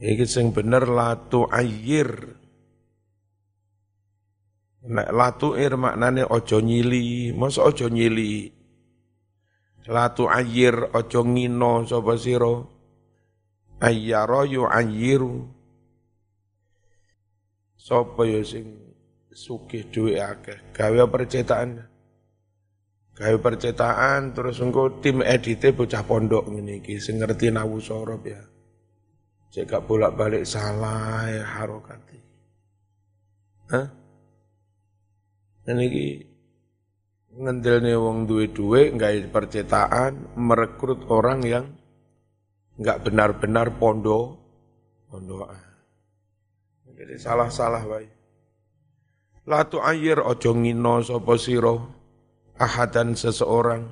Iki 0.03 0.27
sing 0.27 0.47
bener 0.51 0.83
latu 0.83 1.47
ayir. 1.47 2.11
Nek 4.83 5.15
latu 5.15 5.55
ir 5.55 5.79
maknane 5.79 6.27
ojo 6.27 6.59
nyili, 6.59 7.31
masa 7.31 7.63
ojo 7.63 7.87
nyili. 7.87 8.51
Latu 9.87 10.27
ayir 10.27 10.91
ojo 10.91 11.23
ngino 11.23 11.87
sapa 11.87 12.19
sira. 12.19 12.67
Ayyara 13.79 14.43
yu 14.43 14.67
ayiru. 14.67 15.47
Sapa 17.79 18.27
ya 18.27 18.43
sing 18.43 18.75
sugih 19.31 19.87
duwe 19.87 20.19
akeh, 20.19 20.75
gawe 20.75 21.07
percetakan. 21.07 21.92
Gawe 23.13 23.37
percetakan 23.45 24.33
terus 24.33 24.57
engko 24.65 24.99
tim 25.05 25.21
edite 25.21 25.77
bocah 25.77 26.01
pondok 26.01 26.49
ngene 26.49 26.81
iki 26.81 26.97
sing 26.97 27.21
ngerti 27.21 27.53
nawu 27.53 27.77
sorop 27.77 28.25
ya. 28.25 28.41
Cek 29.53 29.69
gak 29.69 29.85
bolak-balik 29.85 30.49
salah 30.49 31.29
ya 31.29 31.45
harokati. 31.45 32.19
Hah? 33.69 33.87
Dan 35.63 35.77
ini 35.77 36.25
ngendelnya 37.33 38.01
wong 38.01 38.25
duwe-duwe 38.25 38.97
nggak 38.97 39.29
percetaan 39.29 40.37
merekrut 40.41 41.05
orang 41.13 41.41
yang 41.45 41.65
nggak 42.81 43.05
benar-benar 43.05 43.77
pondo 43.77 44.41
pondokan. 45.13 45.61
Jadi 46.97 47.15
salah-salah 47.21 47.85
baik. 47.85 48.13
Latu 49.45 49.85
ayer 49.85 50.17
ojo 50.17 50.51
ngino 50.57 51.05
sopo 51.05 51.37
siro 51.37 52.02
ahadan 52.63 53.19
seseorang. 53.19 53.91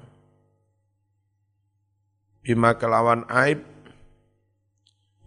Bima 2.47 2.79
kelawan 2.79 3.27
aib. 3.27 3.67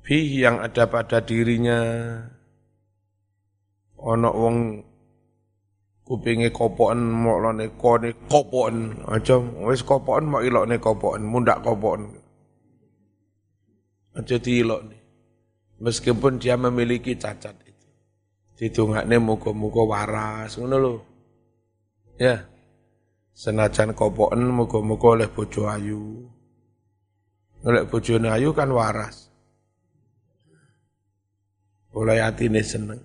Fihi 0.04 0.44
yang 0.48 0.64
ada 0.64 0.88
pada 0.88 1.20
dirinya. 1.20 1.80
Ono 4.04 4.30
wong 4.36 4.58
kupinge 6.04 6.52
kopoken 6.52 7.00
moklone 7.00 7.72
kone 7.80 8.12
kopoken 8.28 9.08
aja 9.08 9.40
wis 9.64 9.80
kopoken 9.88 10.28
mau 10.28 10.44
ilokne 10.44 10.76
kopoken 10.76 11.24
mundak 11.24 11.64
kopoken 11.64 12.12
aja 14.12 14.36
diilokne. 14.36 15.00
Meskipun 15.80 16.44
dia 16.44 16.60
memiliki 16.60 17.16
cacat 17.16 17.56
itu. 17.64 17.88
Didongakne 18.60 19.24
muga-muga 19.24 19.84
waras 19.88 20.60
ngono 20.60 20.76
lho. 20.76 20.94
Ya 22.20 22.44
senajan 23.34 23.98
kopoken 23.98 24.46
muga-muga 24.50 25.20
oleh 25.20 25.30
bojo 25.30 25.66
ayu 25.70 26.30
oleh 27.66 27.84
bojone 27.90 28.30
ayu 28.30 28.54
kan 28.54 28.70
waras 28.70 29.34
oleh 31.94 32.20
atine 32.20 32.62
seneng. 32.66 33.02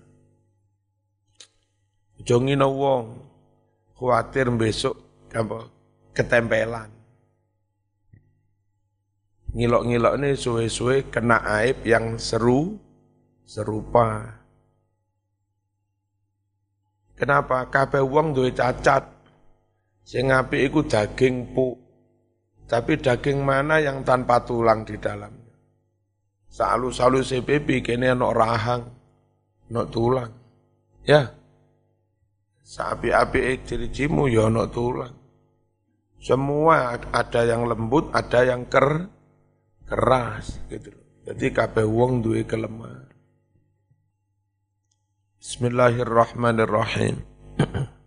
Jongi 2.19 2.57
no 2.57 2.73
wong, 2.75 3.05
besok 4.59 4.97
apa 5.31 5.69
ketempelan. 6.11 6.89
Ngilok-ngilok 9.49 10.13
ini 10.21 10.29
suwe-suwe 10.37 11.09
kena 11.09 11.41
aib 11.61 11.81
yang 11.81 12.21
seru, 12.21 12.77
serupa. 13.49 14.37
Kenapa? 17.17 17.65
Kabeh 17.65 18.03
wong 18.05 18.37
duwe 18.37 18.53
cacat. 18.53 19.18
Sing 20.09 20.33
apik 20.33 20.73
iku 20.73 20.81
daging 20.89 21.53
pu. 21.53 21.77
Tapi 22.65 22.97
daging 22.97 23.45
mana 23.45 23.77
yang 23.77 24.01
tanpa 24.01 24.41
tulang 24.41 24.81
di 24.81 24.97
dalam? 24.97 25.29
Salu-salu 26.49 27.21
CPP 27.21 27.85
kene 27.85 28.09
ana 28.09 28.33
rahang, 28.33 28.89
ana 29.69 29.85
tulang. 29.85 30.33
Ya. 31.05 31.29
Sapi-api 32.65 33.61
ciri-cimu 33.61 34.25
ya 34.33 34.49
ana 34.49 34.65
tulang. 34.65 35.13
Semua 36.17 36.97
ada 37.13 37.41
yang 37.45 37.69
lembut, 37.69 38.09
ada 38.09 38.49
yang 38.49 38.65
ker 38.65 39.13
keras 39.85 40.57
gitu. 40.73 40.89
Jadi 41.29 41.53
kabeh 41.53 41.85
wong 41.85 42.25
duwe 42.25 42.49
kelemahan. 42.49 43.13
Bismillahirrahmanirrahim. 45.37 47.21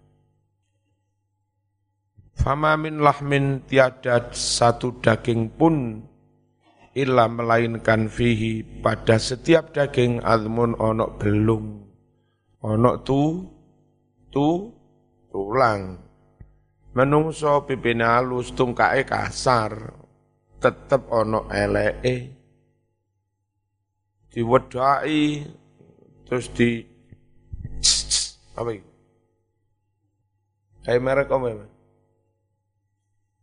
Fama 2.33 2.75
min 2.81 2.99
lahmin 2.99 3.61
tiada 3.69 4.33
satu 4.33 4.99
daging 5.05 5.53
pun 5.53 6.01
illa 6.97 7.29
melainkan 7.29 8.09
fihi 8.09 8.65
pada 8.81 9.21
setiap 9.21 9.73
daging 9.73 10.21
almun 10.25 10.77
onok 10.77 11.21
belung 11.21 11.89
onok 12.61 12.97
tu 13.05 13.49
tu 14.33 14.69
tulang 15.33 16.01
menungso 16.93 17.65
pipine 17.65 18.05
halus 18.05 18.53
tungkae 18.53 19.05
kasar 19.09 19.93
tetep 20.61 21.09
onok 21.09 21.49
elee 21.49 22.33
diwedai 24.33 25.25
terus 26.25 26.49
di 26.53 26.93
apa 28.53 28.71
itu? 28.77 28.91
Kayak 30.85 31.01
merek 31.01 31.29
apa 31.33 31.47
ya? 31.49 31.67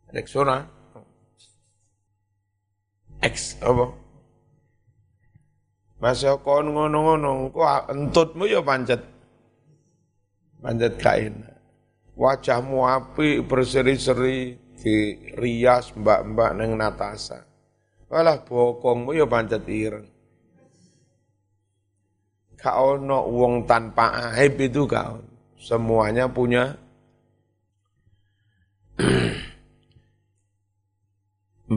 Rexona. 0.09 0.65
X 3.19 3.59
apa? 3.59 3.85
Mas 5.99 6.23
kon 6.23 6.71
ngono-ngono, 6.71 7.51
kok 7.51 7.91
entutmu 7.91 8.47
ya 8.47 8.63
pancet. 8.63 9.03
Pancet 10.63 10.95
kain. 10.95 11.35
Wajahmu 12.15 12.83
api 12.87 13.43
berseri-seri 13.43 14.55
di 14.79 14.95
rias 15.35 15.91
mbak-mbak 15.95 16.51
neng 16.55 16.79
Natasa. 16.79 17.43
Walah 18.07 18.41
bokongmu 18.47 19.11
ya 19.11 19.27
pancet 19.27 19.67
ireng. 19.67 20.07
Kau 22.59 22.99
no 22.99 23.23
wong 23.27 23.63
tanpa 23.67 24.35
aib 24.35 24.59
itu 24.59 24.83
kau. 24.87 25.23
Semuanya 25.59 26.31
punya 26.31 26.75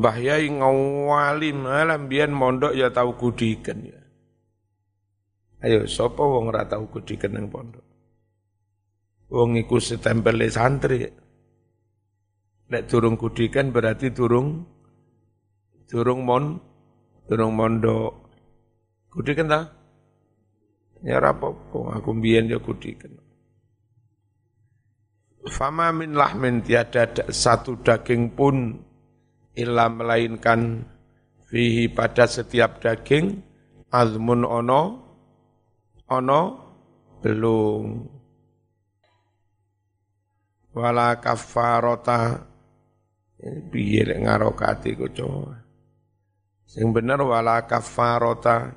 Mbah 0.02 0.18
Yai 0.18 0.50
ngawalim 0.50 1.62
alam 1.62 2.10
biyen 2.10 2.34
mondok 2.34 2.74
ya 2.74 2.90
tahu 2.90 3.14
kudiken 3.14 3.86
ya. 3.86 4.02
Ayo 5.62 5.86
sapa 5.86 6.18
wong 6.18 6.50
ora 6.50 6.66
tahu 6.66 6.90
kudiken 6.90 7.38
ning 7.38 7.46
pondok. 7.46 7.86
Wong 9.30 9.54
iku 9.62 9.78
setempel 9.78 10.42
santri. 10.50 11.06
Nek 12.66 12.82
durung 12.90 13.14
kudikan 13.14 13.70
berarti 13.70 14.10
durung 14.10 14.66
durung 15.86 16.26
mon 16.26 16.58
durung 17.30 17.54
mondok. 17.54 18.26
Kudikan 19.06 19.54
ta? 19.54 19.70
Ya 21.06 21.22
rapopo, 21.22 21.94
aku 21.94 22.10
mbiyen 22.10 22.50
ya 22.50 22.58
kudikan. 22.58 23.22
Fama 25.46 25.94
min 25.94 26.18
lahmin 26.18 26.58
tiada 26.66 27.06
satu 27.30 27.78
daging 27.86 28.34
pun 28.34 28.82
illa 29.56 29.88
melainkan 29.92 30.86
fihi 31.48 31.92
pada 31.92 32.24
setiap 32.24 32.80
daging 32.80 33.40
azmun 33.92 34.44
ono 34.44 34.82
ono 36.08 36.40
belum. 37.20 37.84
Wala 40.72 41.20
kafarota 41.20 42.48
piye 43.42 44.08
lek 44.08 44.24
ngarokati 44.24 44.90
ku 44.96 45.06
sing 46.64 46.96
bener 46.96 47.20
wala 47.20 47.68
kafarota 47.68 48.72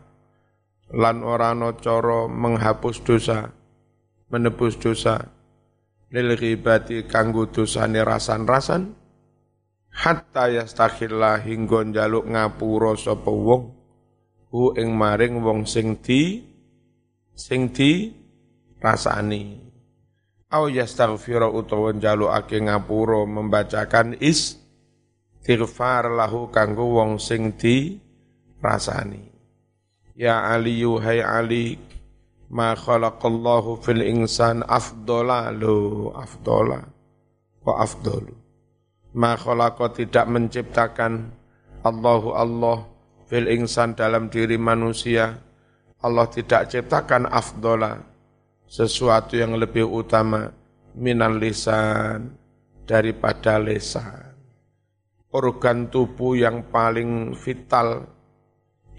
lan 0.92 1.24
ora 1.24 1.56
ana 1.56 1.72
cara 1.80 2.28
menghapus 2.28 3.00
dosa 3.08 3.48
menebus 4.28 4.76
dosa 4.76 5.24
lil 6.12 6.36
ghibati 6.36 7.08
kanggo 7.08 7.48
dosane 7.48 8.04
rasan-rasan 8.04 9.05
hatta 9.96 10.52
yastakhilla 10.52 11.40
hingga 11.40 11.88
njaluk 11.88 12.28
ngapura 12.28 13.00
sapa 13.00 13.32
wong 13.32 13.72
hu 14.52 14.76
ing 14.76 14.92
maring 14.92 15.40
wong 15.40 15.64
sing 15.64 15.96
di 16.04 16.44
sing 17.32 17.72
di 17.72 18.12
rasani. 18.84 19.64
Au 20.52 20.68
yastaghfira 20.68 21.48
utawa 21.48 21.96
njalukake 21.96 22.60
ngapura 22.60 23.24
membacakan 23.24 24.20
is 24.20 24.60
istighfar 25.40 26.12
lahu 26.12 26.52
kanggo 26.52 27.00
wong 27.00 27.16
sing 27.16 27.56
di 27.56 27.96
rasani. 28.60 29.32
Ya 30.16 30.44
aliyu 30.44 31.00
hai 31.00 31.24
ali 31.24 31.80
ma 32.52 32.76
khalaqallahu 32.76 33.80
fil 33.84 34.04
insan 34.04 34.64
afdola 34.64 35.52
lo 35.52 36.12
afdola 36.16 36.84
wa 37.66 37.74
afdolu 37.84 38.35
ma 39.16 39.40
tidak 39.96 40.28
menciptakan 40.28 41.32
Allahu 41.88 42.36
Allah 42.36 42.84
fil 43.32 43.48
insan 43.48 43.96
dalam 43.96 44.28
diri 44.28 44.60
manusia. 44.60 45.40
Allah 46.04 46.28
tidak 46.30 46.70
ciptakan 46.70 47.26
afdola 47.32 47.98
sesuatu 48.68 49.40
yang 49.40 49.56
lebih 49.56 49.88
utama 49.88 50.52
minal 50.94 51.40
lisan 51.40 52.36
daripada 52.84 53.58
lisan. 53.58 54.36
Organ 55.32 55.88
tubuh 55.88 56.36
yang 56.36 56.68
paling 56.68 57.34
vital 57.40 58.08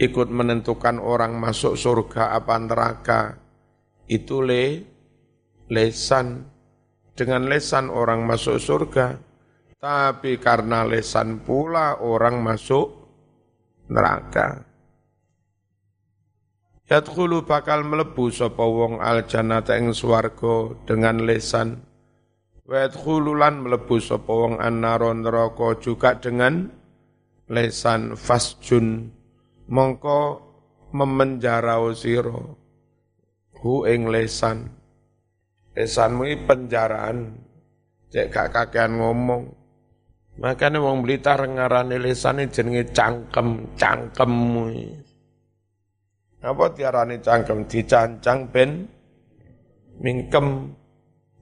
ikut 0.01 0.29
menentukan 0.33 0.97
orang 1.01 1.37
masuk 1.37 1.77
surga 1.77 2.37
apa 2.37 2.57
neraka 2.57 3.21
itu 4.09 4.41
le 4.41 4.81
lesan. 5.69 6.57
Dengan 7.17 7.49
lesan 7.49 7.89
orang 7.89 8.29
masuk 8.29 8.61
surga 8.61 9.26
tapi 9.87 10.43
karena 10.43 10.83
lesan 10.83 11.47
pula 11.47 12.03
orang 12.03 12.43
masuk 12.43 12.91
neraka. 13.87 14.67
Yadkhulu 16.91 17.47
bakal 17.47 17.87
melebu 17.87 18.35
sapa 18.35 18.67
wong 18.67 18.99
al 18.99 19.31
jannata 19.31 19.79
ing 19.79 19.95
swarga 19.95 20.75
dengan 20.91 21.23
lesan. 21.23 21.87
Wa 22.67 22.83
yadkhulu 22.83 23.39
lan 23.39 23.63
melebu 23.63 24.03
sapa 24.03 24.27
wong 24.27 24.59
annara 24.59 25.15
neraka 25.15 25.79
juga 25.79 26.19
dengan 26.19 26.67
lesan. 27.47 28.19
Fasjun 28.19 29.07
mongko 29.71 30.43
memenjarau 30.91 31.95
sira. 31.95 32.43
Hu 33.63 33.87
ing 33.87 34.11
lesan. 34.11 34.67
Lesanmu 35.79 36.27
penjaraan. 36.43 37.39
Cek 38.11 38.35
gak 38.35 38.51
kakean 38.51 38.99
ngomong 38.99 39.66
makanya 40.37 40.85
wong 40.85 41.05
Blitar 41.05 41.41
ngarani 41.45 41.97
lesan 41.97 42.45
jenenge 42.53 42.93
cangkem 42.93 43.73
cangkemmu 43.81 44.69
apa 46.47 46.71
tiarani 46.71 47.19
cangkem? 47.19 47.67
Dicancang 47.67 48.47
ben 48.55 48.87
mingkem. 49.99 50.71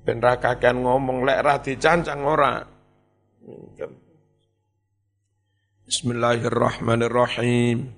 Ben 0.04 0.20
ra 0.20 0.36
ngomong 0.40 1.28
lek 1.28 1.40
ra 1.44 1.60
dicancang 1.60 2.24
ora. 2.24 2.64
Mingkem. 3.44 3.92
Bismillahirrahmanirrahim. 5.84 7.92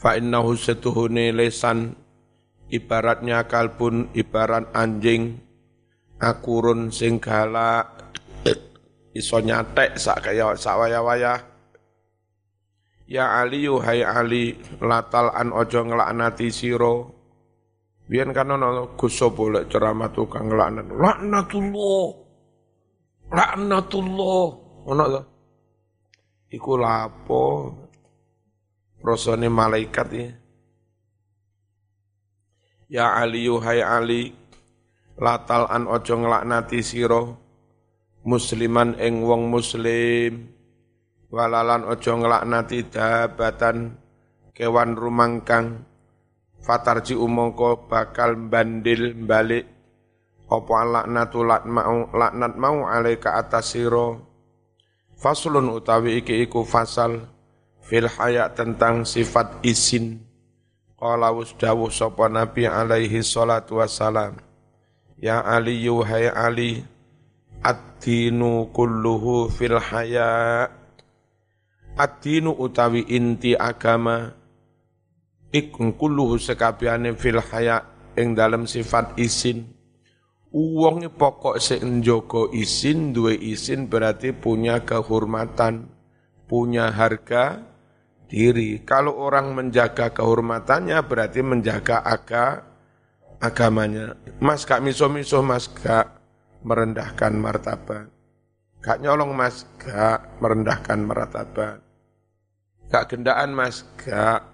Fa 0.00 0.16
innahu 0.16 0.56
setuhune 0.56 1.36
lesan. 1.36 2.00
Ibaratnya 2.72 3.44
kalbun 3.44 4.08
ibarat 4.16 4.72
anjing. 4.72 5.36
Akurun 6.16 6.88
sing 6.88 7.20
iso 9.14 9.38
nyatek 9.38 9.94
sak 9.96 10.28
kaya 10.28 10.52
sak 10.58 10.74
waya-waya 10.74 11.54
Ya 13.04 13.44
Ali 13.44 13.68
hai 13.68 14.00
Ali 14.00 14.56
latal 14.80 15.28
an 15.36 15.52
ojo 15.52 15.84
ngelaknati 15.84 16.48
siro. 16.48 17.12
Biyen 18.08 18.32
kan 18.32 18.52
ono 18.52 18.96
Gus 18.96 19.20
boleh 19.32 19.68
ceramah 19.68 20.12
tukang 20.12 20.48
ngelaknat 20.48 20.92
laknatullah 20.92 22.08
laknatullah 23.32 24.44
ono 24.88 25.04
to? 25.08 25.22
Iku 26.52 26.72
lapo? 26.80 27.44
Rasane 29.04 29.52
malaikat 29.52 30.08
ya. 30.16 30.28
Ya 32.88 33.06
Ali 33.20 33.44
hai 33.48 33.84
Ali 33.84 34.32
latal 35.20 35.68
an 35.68 35.84
ojo 35.92 36.24
nglaknati 36.24 36.80
sira 36.80 37.43
musliman 38.24 38.96
ing 38.98 39.22
wong 39.22 39.52
muslim. 39.52 40.50
Walalan 41.28 41.84
ojo 41.86 42.12
nglaknati 42.18 42.88
dabatan 42.88 44.00
kewan 44.56 44.96
rumangkang. 44.96 45.84
Fatarji 46.64 47.12
umongko 47.12 47.84
bakal 47.92 48.40
bandil 48.48 49.12
balik 49.12 49.68
apa 50.48 50.76
laknatu 50.84 51.44
mau 51.68 52.08
laknat 52.08 52.52
mau 52.56 52.88
alaika 52.88 53.36
atas 53.36 53.76
sira? 53.76 54.16
Faslun 55.20 55.68
utawi 55.68 56.24
iki 56.24 56.40
iku 56.48 56.64
fasal 56.64 57.28
fil 57.84 58.08
haya 58.08 58.48
tentang 58.56 59.04
sifat 59.04 59.60
isin 59.60 60.24
qala 60.96 61.28
dawuh 61.60 61.92
sapa 61.92 62.32
nabi 62.32 62.64
alaihi 62.64 63.20
salatu 63.20 63.76
wassalam 63.84 64.40
ya 65.20 65.44
ali 65.44 65.84
yuhai 65.84 66.32
ali 66.32 66.80
ad-dinu 67.64 68.68
kulluhu 68.70 69.48
fil 69.48 69.80
haya 69.80 70.68
ad-dinu 71.96 72.52
utawi 72.52 73.08
inti 73.08 73.56
agama 73.56 74.28
ikun 75.48 75.96
kulluhu 75.96 76.36
sekabiane 76.36 77.16
fil 77.16 77.40
haya 77.40 77.80
ing 78.20 78.36
dalam 78.36 78.68
sifat 78.68 79.16
isin 79.16 79.74
Uang 80.54 81.10
pokok 81.10 81.58
sing 81.58 81.98
njogo 81.98 82.46
isin, 82.54 83.10
duwe 83.10 83.34
isin 83.34 83.90
berarti 83.90 84.30
punya 84.30 84.86
kehormatan, 84.86 85.90
punya 86.46 86.94
harga, 86.94 87.58
diri. 88.30 88.86
Kalau 88.86 89.18
orang 89.18 89.50
menjaga 89.50 90.14
kehormatannya 90.14 90.94
berarti 91.10 91.42
menjaga 91.42 92.06
aga, 92.06 92.62
agamanya. 93.42 94.14
Mas 94.38 94.62
gak 94.62 94.78
miso-miso, 94.78 95.42
mas 95.42 95.66
gak 95.66 96.22
merendahkan 96.64 97.36
martabat. 97.36 98.08
Gak 98.80 99.00
nyolong 99.00 99.36
mas, 99.36 99.68
gak 99.76 100.40
merendahkan 100.40 101.00
martabat. 101.04 101.78
Gak 102.88 103.12
gendaan 103.12 103.52
mas, 103.52 103.84
gak 104.00 104.44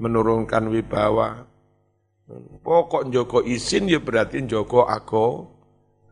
menurunkan 0.00 0.68
wibawa. 0.72 1.44
Pokok 2.64 3.12
joko 3.12 3.44
izin 3.44 3.92
ya 3.92 4.00
berarti 4.00 4.40
joko 4.48 4.88
aku, 4.88 5.44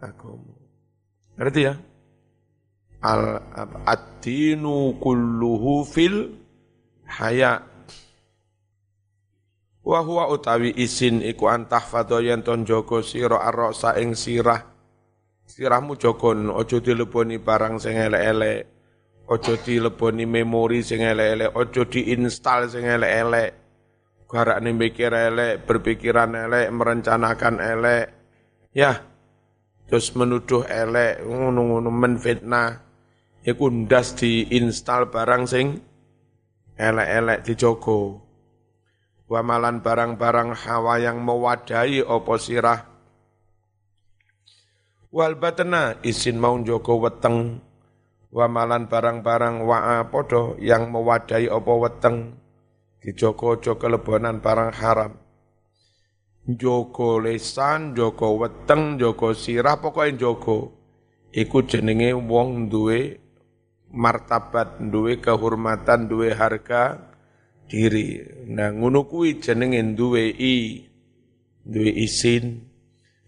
aku. 0.00 0.30
Ngerti 1.40 1.60
ya? 1.64 1.74
Al 2.98 3.38
ad-dinu 3.86 4.98
kulluhu 4.98 5.86
fil 5.86 6.34
haya 7.06 7.62
wa 9.86 10.02
huwa 10.02 10.28
utawi 10.28 10.74
isin 10.74 11.22
iku 11.22 11.46
antah 11.48 11.80
fadho 11.80 12.18
yen 12.20 12.42
ton 12.42 12.66
sira 13.06 13.38
arrosa 13.38 13.94
ing 13.96 14.18
sirah 14.18 14.77
sirahmu 15.48 15.96
jogon 15.96 16.52
aja 16.52 16.78
dileboni 16.84 17.40
barang 17.40 17.80
sing 17.80 17.96
elek-elek 17.96 18.60
aja 19.32 19.54
dileboni 19.64 20.28
memori 20.28 20.84
sing 20.84 21.00
elek-elek 21.00 21.56
aja 21.56 21.82
diinstal 21.88 22.68
sing 22.68 22.84
elek-elek 22.84 23.50
garakne 24.28 24.70
mikir 24.76 25.08
elek 25.08 25.64
berpikiran 25.64 26.36
elek 26.36 26.68
merencanakan 26.68 27.64
elek 27.64 28.18
Ya, 28.76 29.00
terus 29.88 30.12
menuduh 30.12 30.68
elek, 30.68 31.24
ngono-ngono 31.24 31.88
menfitnah, 31.88 32.84
iku 33.42 33.72
ndas 33.72 34.12
diinstal 34.12 35.08
barang 35.08 35.48
sing 35.48 35.80
elek-elek 36.76 37.48
dijogo. 37.48 38.22
Wamalan 39.28 39.84
barang-barang 39.84 40.56
hawa 40.64 41.00
yang 41.00 41.20
mewadahi 41.20 42.00
opo 42.00 42.36
sirah. 42.40 42.87
Wal 45.08 45.40
batena 45.40 45.96
isin 46.04 46.36
mau 46.36 46.60
joko 46.60 47.00
weteng. 47.00 47.64
Wamalan 48.28 48.92
barang-barang 48.92 49.64
wa'a 49.64 50.04
podo 50.12 50.60
yang 50.60 50.92
mewadahi 50.92 51.48
opo 51.48 51.80
weteng. 51.80 52.36
Dijoko-joko 53.00 53.80
kelebonan 53.80 54.44
barang 54.44 54.72
haram. 54.76 55.16
Joko 56.44 57.24
lesan, 57.24 57.96
joko 57.96 58.36
weteng, 58.36 59.00
joko 59.00 59.32
sirah, 59.32 59.80
pokoknya 59.80 60.28
joko. 60.28 60.76
Iku 61.32 61.64
jenenge 61.64 62.12
wong 62.12 62.68
duwe 62.68 63.16
martabat, 63.88 64.76
duwe 64.92 65.24
kehormatan, 65.24 66.04
duwe 66.04 66.36
harga 66.36 67.00
diri. 67.64 68.28
Nah, 68.44 68.76
ngono 68.76 69.08
kuwi 69.08 69.40
jenenge 69.40 69.80
duwe 69.96 70.28
i, 70.36 70.84
duwe 71.64 71.96
isin. 71.96 72.67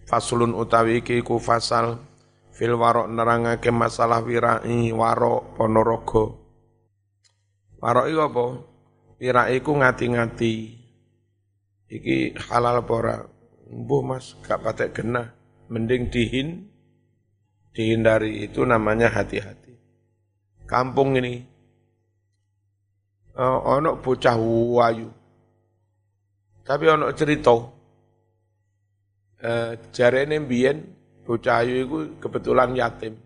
Faslun 0.09 0.57
utawi 0.57 1.01
iki 1.05 1.23
ku 1.25 1.41
fasal 1.41 2.01
fil 2.51 2.77
warok 2.77 3.09
nerangake 3.09 3.73
masalah 3.73 4.21
wirai 4.21 4.93
warok 4.93 5.57
ponorogo. 5.57 6.25
Warok 7.81 8.07
iku 8.13 8.21
apa? 8.21 8.45
Wirai 9.17 9.59
ku 9.65 9.73
ngati-ngati. 9.81 10.55
Iki 11.91 12.37
halal 12.53 12.85
pora. 12.85 13.25
Mbuh 13.71 14.03
Mas, 14.03 14.37
gak 14.45 14.61
patek 14.61 15.01
genah. 15.01 15.33
Mending 15.71 16.11
dihin 16.11 16.69
dihindari 17.71 18.45
itu 18.45 18.67
namanya 18.67 19.09
hati-hati. 19.15 19.79
Kampung 20.67 21.15
ini 21.17 21.47
uh, 23.39 23.59
ono 23.65 23.99
bocah 23.99 24.37
wayu. 24.39 25.09
Tapi 26.67 26.85
ono 26.91 27.11
cerita. 27.17 27.80
Uh, 29.41 29.73
jarene 29.97 30.37
mbiyen 30.37 30.85
bocah 31.25 31.65
ayu 31.65 31.89
iku 31.89 31.99
kebetulan 32.21 32.77
yatim. 32.77 33.17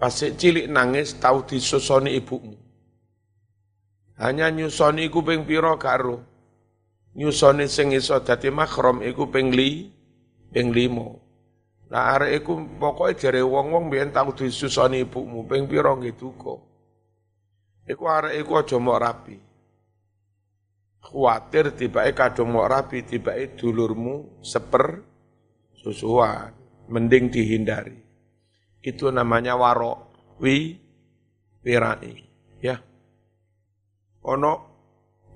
Pas 0.00 0.16
cilik 0.16 0.64
nangis 0.64 1.12
tahu 1.20 1.44
disusoni 1.44 2.16
ibumu. 2.16 2.56
Hanya 4.16 4.48
nyusoni 4.48 5.12
iku 5.12 5.20
ping 5.20 5.44
pira 5.44 5.76
karo. 5.76 6.24
Nyusoni 7.14 7.68
sing 7.68 7.92
iso 7.92 8.16
dadi 8.24 8.48
makrom 8.48 9.04
iku 9.04 9.28
ping 9.28 9.52
li, 9.52 9.92
ping 10.50 10.72
limo. 10.72 11.20
Lah 11.92 12.18
arek 12.18 12.42
iku 12.42 12.64
pokoke 12.80 13.14
jare 13.20 13.44
wong-wong 13.44 13.92
biyen 13.92 14.10
tau 14.10 14.32
disusoni 14.32 15.04
ibumu 15.04 15.44
ping 15.44 15.68
pira 15.68 15.92
nggih 15.94 16.16
duka. 16.16 16.54
Iku 17.84 18.02
arek 18.08 18.40
iku 18.40 18.52
aja 18.56 18.76
mok 18.80 18.98
rapi. 18.98 19.36
Kuatir 21.04 21.76
tibake 21.76 22.16
kadung 22.16 22.56
rapi, 22.56 23.04
tibake 23.04 23.60
dulurmu 23.60 24.40
seper 24.40 25.04
susuan, 25.76 26.56
mending 26.88 27.28
dihindari. 27.28 28.00
Itu 28.80 29.12
namanya 29.12 29.54
warok, 29.60 29.98
wi 30.40 30.80
wirai, 31.60 32.16
ya. 32.64 32.80
Ono 34.24 34.52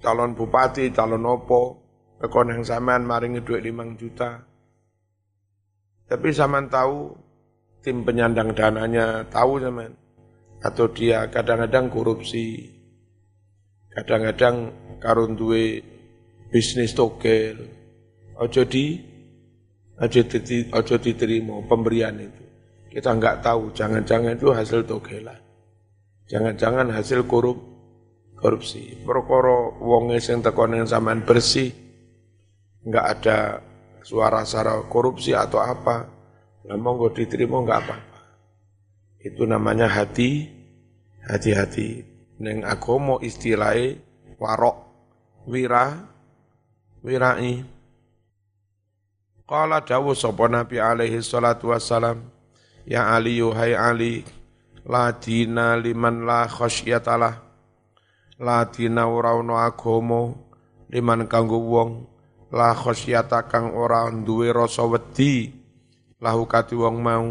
calon 0.01 0.33
bupati, 0.33 0.89
calon 0.89 1.29
opo, 1.29 1.63
tekon 2.17 2.57
yang 2.57 2.63
sampean 2.65 3.05
maringi 3.05 3.45
duit 3.45 3.61
5 3.61 4.01
juta. 4.01 4.41
Tapi 6.09 6.29
zaman 6.33 6.73
tahu 6.73 7.13
tim 7.85 8.03
penyandang 8.03 8.57
dananya 8.57 9.29
tahu 9.29 9.61
zaman 9.61 9.93
atau 10.65 10.89
dia 10.91 11.29
kadang-kadang 11.29 11.93
korupsi, 11.93 12.78
kadang-kadang 13.99 14.71
karun 15.03 15.35
duwe 15.35 15.83
bisnis 16.55 16.95
togel, 16.95 17.59
ojo 18.39 18.63
di, 18.63 19.03
ojo, 19.99 20.21
di, 20.23 20.57
ojo 20.71 20.95
diterima 21.03 21.59
pemberian 21.67 22.15
itu. 22.23 22.45
Kita 22.89 23.19
nggak 23.19 23.43
tahu, 23.43 23.75
jangan-jangan 23.75 24.39
itu 24.39 24.49
hasil 24.55 24.87
togelan. 24.87 25.43
Jangan-jangan 26.31 26.89
hasil 26.95 27.27
korup, 27.27 27.59
korupsi. 28.39 29.03
Perkara 29.03 29.77
wonge 29.83 30.23
sing 30.23 30.41
tekonen 30.41 30.87
sampean 30.87 31.27
bersih, 31.27 31.75
nggak 32.87 33.07
ada 33.19 33.39
suara-suara 34.07 34.89
korupsi 34.89 35.37
atau 35.37 35.61
apa, 35.61 36.09
lah 36.65 36.79
monggo 36.79 37.13
diterima 37.13 37.61
nggak 37.61 37.81
apa-apa. 37.85 38.21
Itu 39.21 39.45
namanya 39.45 39.91
hati, 39.91 40.49
hati-hati. 41.29 42.18
Neng 42.39 42.63
agomo 42.63 43.19
istilahnya 43.19 43.99
warok, 44.39 44.79
wira, 45.51 46.07
wirai. 47.03 47.67
Qala 49.43 49.83
dawu 49.83 50.15
sapa 50.15 50.47
Nabi 50.47 50.79
alaihi 50.79 51.19
salatu 51.19 51.75
wassalam, 51.75 52.23
Ya 52.87 53.11
Ali 53.11 53.43
yuhai 53.43 53.75
Ali, 53.75 54.23
la 54.87 55.13
liman 55.83 56.25
la 56.25 56.47
khasyatalah. 56.47 57.43
La 58.39 58.63
dina 58.71 59.11
ora 59.11 59.35
ono 59.35 59.59
agomo 59.59 60.49
liman 60.89 61.27
kanggo 61.27 61.59
wong 61.59 62.07
la 62.55 62.71
khasyata 62.71 63.51
kang 63.51 63.75
ora 63.75 64.07
duwe 64.15 64.55
rasa 64.55 64.87
wedi 64.87 65.51
lahu 66.23 66.47
kati 66.47 66.79
wong 66.79 66.97
mau 67.03 67.27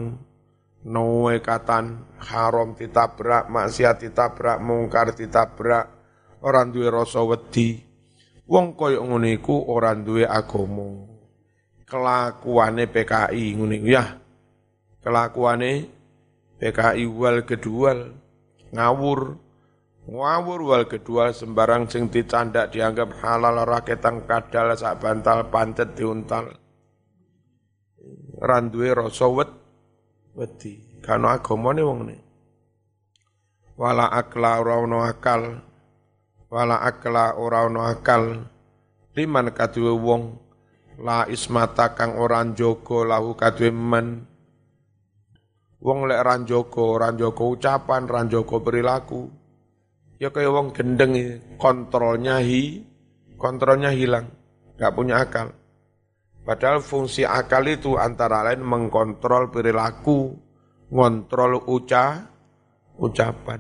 noe 0.86 1.42
katan 1.42 2.06
haram 2.22 2.78
ditabrak, 2.78 3.50
maksiat 3.50 4.06
ditabrak, 4.06 4.62
mungkar 4.62 5.16
ditabrak, 5.18 5.90
orang 6.46 6.70
duwe 6.70 6.94
rasa 6.94 7.26
wedi. 7.26 7.82
Wong 8.48 8.78
koyo 8.78 9.04
ngene 9.04 9.42
iku 9.42 9.60
ora 9.68 9.92
duwe 9.98 10.24
agama. 10.24 11.04
Kelakuane 11.88 12.88
PKI 12.88 13.46
ngene 13.58 13.78
ya. 13.84 14.06
Kelakuane 15.04 15.72
PKI 16.58 17.04
wal 17.12 17.44
kedua 17.44 17.92
ngawur 18.72 19.36
ngawur 20.08 20.60
wal 20.64 20.84
kedua 20.88 21.36
sembarang 21.36 21.92
sing 21.92 22.08
dicandak 22.08 22.72
dianggap 22.72 23.20
halal 23.20 23.68
raketang 23.68 24.24
kadal 24.24 24.72
sak 24.76 25.04
bantal 25.04 25.52
pantet 25.52 25.96
diuntal 25.96 26.56
randuwe 28.40 28.96
rasa 28.96 29.28
wedi 29.28 29.67
wedi. 30.38 31.02
Kano 31.02 31.34
agamane 31.34 31.82
wong 31.82 32.02
ne. 32.06 32.16
Wala 33.74 34.14
akla 34.14 34.62
ora 34.62 34.78
ono 34.78 35.02
akal. 35.02 35.42
Wala 36.54 36.78
akla 36.86 37.36
ora 37.42 37.66
ono 37.66 37.82
akal. 37.82 38.46
Liman 39.18 39.50
kaduwe 39.50 39.94
wong. 39.98 40.24
La 41.02 41.26
ismata 41.30 41.94
kang 41.98 42.18
ora 42.22 42.46
njogo 42.46 43.02
lahu 43.06 43.34
kaduwe 43.34 43.74
men. 43.74 44.08
Wong 45.82 46.10
lek 46.10 46.22
ora 46.22 46.38
njogo 46.38 46.98
ora 46.98 47.10
njogo 47.14 47.54
ucapan 47.54 48.06
ora 48.10 48.22
njogo 48.26 48.62
perilaku. 48.62 49.30
Ya 50.18 50.34
kaya 50.34 50.50
wong 50.50 50.74
gendeng 50.74 51.14
kontrolnya 51.62 52.42
hi 52.42 52.82
kontrolnya 53.38 53.94
hilang. 53.94 54.34
Nggak 54.78 54.94
punya 54.94 55.22
akal 55.22 55.54
Padahal 56.48 56.80
fungsi 56.80 57.28
akal 57.28 57.68
itu 57.68 58.00
antara 58.00 58.40
lain 58.48 58.64
mengkontrol 58.64 59.52
perilaku, 59.52 60.32
ngontrol 60.88 61.60
uca, 61.68 62.24
ucapan. 62.96 63.60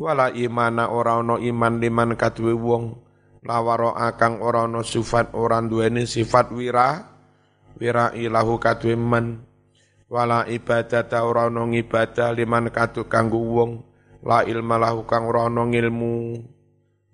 Wala 0.00 0.32
imana 0.32 0.88
ora 0.88 1.20
ono 1.20 1.36
iman 1.36 1.76
liman 1.76 2.16
kadwe 2.16 2.56
wong, 2.56 2.96
lawaro 3.44 3.92
akang 3.92 4.40
ora 4.40 4.64
ono 4.64 4.80
sifat 4.80 5.36
orang 5.36 5.68
duweni 5.68 6.08
sifat 6.08 6.48
wira, 6.56 7.04
wira 7.76 8.16
ilahu 8.16 8.56
kadwe 8.56 8.96
man. 8.96 9.44
Wala 10.08 10.48
ibadah 10.48 11.04
ta 11.04 11.28
ora 11.28 11.52
ono 11.52 11.68
ibadah 11.68 12.32
liman 12.32 12.72
kadu 12.72 13.12
kanggu 13.12 13.44
wong, 13.44 13.70
la 14.24 14.40
ilma 14.48 14.80
lahu 14.80 15.04
kang 15.04 15.28
ora 15.28 15.52
ono 15.52 15.68
ngilmu. 15.68 16.16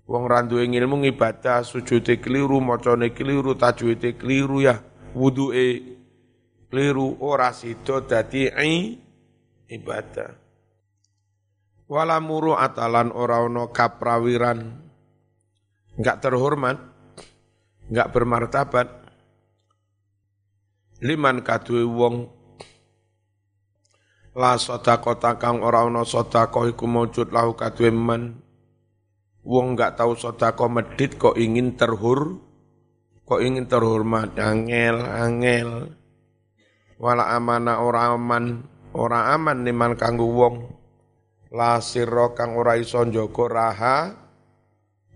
Wong 0.07 0.23
randu 0.23 0.63
ilmu 0.63 1.03
ngibadah, 1.03 1.67
sujude 1.67 2.23
keliru, 2.23 2.63
macane 2.63 3.11
keliru, 3.11 3.59
tajwide 3.59 4.15
keliru 4.15 4.63
ya, 4.63 4.79
wudu'e 5.11 5.83
keliru, 6.71 7.19
ora 7.19 7.51
sida 7.51 7.99
dadi 8.07 8.47
ibadah. 9.67 10.31
Wala 11.91 12.23
muru 12.23 12.55
atalan 12.55 13.11
ora 13.11 13.43
kaprawiran, 13.67 14.79
enggak 15.99 16.23
terhormat, 16.23 16.79
enggak 17.91 18.11
bermartabat. 18.15 18.87
Liman 21.03 21.43
kaduwe 21.43 21.83
wong 21.83 22.15
la 24.33 24.57
sedekah 24.57 25.37
kang 25.37 25.61
ora 25.61 25.85
ana 25.85 26.01
sedekah 26.01 26.73
iku 26.73 26.89
maujud 26.89 27.29
lahu 27.29 27.53
kaduwe 27.53 27.93
man 27.93 28.46
Wong 29.47 29.79
nggak 29.79 29.95
tahu 29.95 30.11
sodako 30.19 30.67
medit 30.67 31.15
kok 31.15 31.39
ingin 31.39 31.79
terhur, 31.79 32.35
kok 33.23 33.39
ingin 33.39 33.63
terhormat, 33.71 34.35
angel, 34.35 34.99
angel. 35.07 35.95
wala 36.99 37.31
amana 37.31 37.79
ora 37.79 38.11
aman. 38.11 38.67
Ora 38.91 39.31
aman 39.31 39.63
niman 39.63 39.95
kanggo 39.95 40.27
wong. 40.27 40.55
La 41.55 41.79
sirra 41.79 42.35
kang 42.35 42.59
ora 42.59 42.75
iso 42.75 42.99
njaga 43.07 43.45
raha 43.47 43.97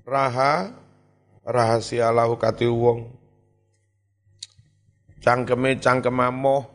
raha 0.07 0.53
rahasia 1.43 2.13
lahu 2.15 2.39
kati 2.39 2.71
wong. 2.71 3.11
Cangkeme 5.19 5.75
cangkem 5.83 6.23
amoh. 6.23 6.71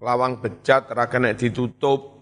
Lawang 0.00 0.40
bejat 0.40 0.88
ra 0.88 1.04
ditutup 1.36 2.15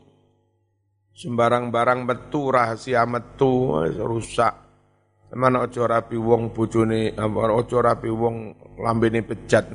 sembarang 1.15 1.71
barang 1.71 2.05
metu 2.05 2.51
rahasia 2.51 3.07
metu 3.07 3.79
rusak 4.03 4.55
mana 5.35 5.67
ojo 5.67 5.83
rapi 5.87 6.19
wong 6.19 6.51
bojone 6.51 7.15
ojo 7.33 7.79
rapi 7.79 8.11
wong 8.11 8.37
lambene 8.79 9.23
bejat 9.23 9.71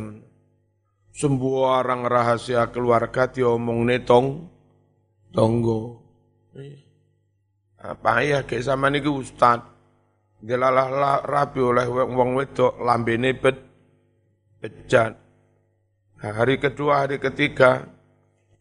semua 1.19 1.83
orang 1.83 2.07
rahasia 2.07 2.71
keluarga 2.71 3.27
diomong 3.27 3.83
netong 3.83 4.47
tonggo. 5.35 5.99
Apa 7.79 8.23
ya 8.23 8.47
kayak 8.47 8.63
sama 8.63 8.87
nih 8.87 9.03
ustad. 9.03 9.63
Delalah 10.39 11.19
rapi 11.27 11.59
oleh 11.59 11.87
wong 11.91 12.39
wedok 12.39 12.79
lambene 12.79 13.35
bet 13.35 13.57
bejat. 14.63 15.11
Nah, 16.19 16.31
hari 16.35 16.55
kedua, 16.59 17.03
hari 17.03 17.19
ketiga 17.19 17.83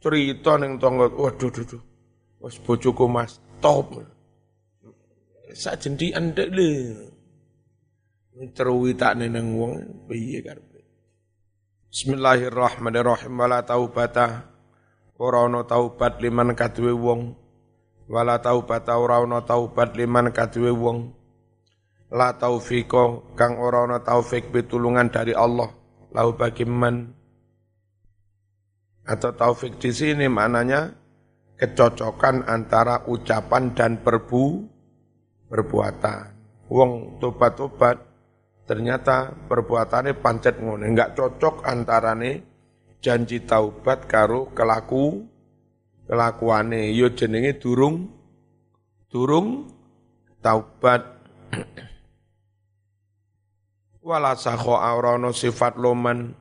cerita 0.03 0.59
neng 0.59 0.83
tonggo. 0.83 1.15
Waduh, 1.15 1.51
duh, 1.55 1.63
duh. 1.63 1.83
Was 2.39 2.57
bojoku 2.63 3.11
mas 3.11 3.43
top. 3.59 3.99
Sak 5.55 5.83
jendi 5.83 6.15
andek 6.15 6.49
le. 6.55 6.71
Teruwi 8.55 8.95
tak 8.95 9.19
neng 9.19 9.59
wong 9.59 10.07
piye 10.07 10.39
karepe. 10.47 10.79
Bismillahirrahmanirrahim 11.91 13.35
wala 13.35 13.67
taubata 13.67 14.47
ora 15.19 15.51
ana 15.51 15.67
taubat 15.67 16.23
liman 16.23 16.55
kaduwe 16.55 16.95
wong 16.95 17.35
wala 18.07 18.39
taubata 18.39 18.95
ora 18.95 19.19
ana 19.19 19.43
taubat 19.43 19.99
liman 19.99 20.31
kaduwe 20.31 20.71
wong 20.71 20.99
la 22.09 22.33
taufiqa 22.39 23.35
kang 23.37 23.59
ora 23.61 23.85
ana 23.85 23.99
taufik 24.01 24.49
pitulungan 24.55 25.11
dari 25.11 25.35
Allah 25.35 25.69
lahu 26.15 26.39
bagi 26.39 26.65
man 26.65 27.13
atau 29.05 29.35
taufik 29.35 29.77
di 29.77 29.91
sini 29.93 30.31
maknanya 30.31 30.95
kecocokan 31.59 32.47
antara 32.47 33.03
ucapan 33.11 33.75
dan 33.75 33.99
perbu 33.99 34.63
perbuatan. 35.51 36.39
Wong 36.71 37.19
tobat-tobat 37.19 37.99
ternyata 38.69 39.33
perbuatannya 39.49 40.15
pancet 40.23 40.61
ngono 40.63 40.85
enggak 40.87 41.17
cocok 41.19 41.65
antarane 41.67 42.45
janji 43.03 43.43
taubat 43.43 44.07
karo 44.07 44.55
kelaku 44.55 45.27
kelakuane. 46.07 46.95
Yo 46.95 47.11
jenenge 47.11 47.59
durung 47.59 48.07
durung 49.11 49.67
taubat. 50.39 51.03
Wala 54.09 54.39
sakho 54.39 54.79
aurana 54.79 55.35
sifat 55.35 55.77
loman 55.77 56.33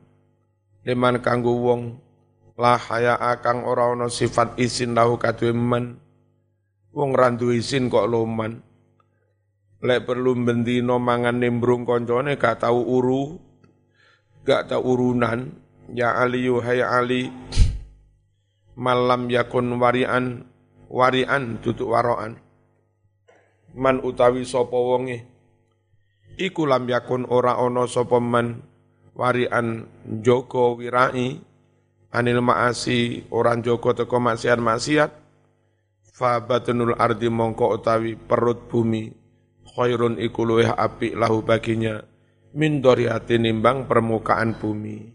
liman 0.87 1.19
kanggo 1.19 1.51
wong 1.51 1.99
la 2.57 2.75
haya 2.81 3.15
akang 3.21 3.63
ora 3.63 3.93
ana 3.93 4.09
sifat 4.09 4.57
isin 4.57 4.97
lahu 4.97 5.21
kadue 5.21 5.53
men. 5.53 6.01
Wong 6.97 7.13
randu 7.13 7.53
isin 7.53 7.93
kok 7.93 8.09
loman 8.09 8.65
Lek 9.77 10.09
perlu 10.09 10.33
bendino 10.33 10.97
mangan 10.97 11.37
nimbrung 11.37 11.85
koncone 11.85 12.33
gak 12.33 12.65
tau 12.65 12.81
uru, 12.81 13.37
gak 14.41 14.73
tau 14.73 14.81
urunan. 14.81 15.53
Ya 15.93 16.17
Ali 16.17 16.49
yuhai 16.49 16.81
Ali, 16.81 17.29
malam 18.75 19.29
yakun 19.29 19.77
warian, 19.77 20.49
warian 20.89 21.61
tutuk 21.63 21.93
waroan. 21.93 22.41
Man 23.77 24.01
utawi 24.01 24.43
sopo 24.43 24.91
wonge, 24.91 25.23
iku 26.41 26.65
lam 26.67 26.89
yakun 26.89 27.23
ora 27.29 27.55
ono 27.61 27.87
sopo 27.87 28.19
man, 28.19 28.59
warian 29.15 29.87
joko 30.25 30.75
wirai, 30.75 31.39
anil 32.11 32.39
maasi 32.39 33.27
orang 33.31 33.63
joko 33.63 33.91
teko 33.91 34.17
maksiat 34.19 34.59
maksiat, 34.59 35.11
fa 36.15 36.39
batunul 36.41 36.95
ardi 36.95 37.27
mongko 37.27 37.77
utawi 37.77 38.15
perut 38.15 38.67
bumi, 38.67 39.11
khairun 39.63 40.17
iku 40.17 40.41
luweh 40.47 40.71
apik 40.71 41.13
lahu 41.13 41.43
baginya 41.43 42.01
min 42.57 42.81
doriati 42.81 43.37
nimbang 43.37 43.85
permukaan 43.85 44.57
bumi. 44.57 45.13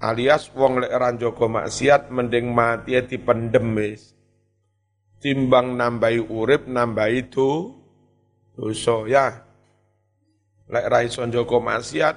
Alias 0.00 0.48
wong 0.56 0.80
lek 0.80 0.94
ranjoko 0.96 1.50
maksiat 1.50 2.08
mending 2.08 2.54
mati 2.54 2.96
dipendem 3.04 3.76
wis. 3.76 4.16
Timbang 5.20 5.76
nambahi 5.76 6.24
urip 6.24 6.64
nambahi 6.64 7.28
itu 7.28 7.76
dosa 8.56 9.04
ya. 9.04 9.26
Lek 10.72 10.86
ra 10.88 11.04
iso 11.04 11.20
njogo 11.28 11.60
maksiat 11.60 12.16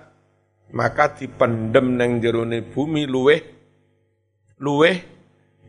maka 0.71 1.11
dipendem 1.11 1.99
neng 1.99 2.23
jerone 2.23 2.63
bumi 2.63 3.03
luweh 3.03 3.52
luweh 4.63 4.95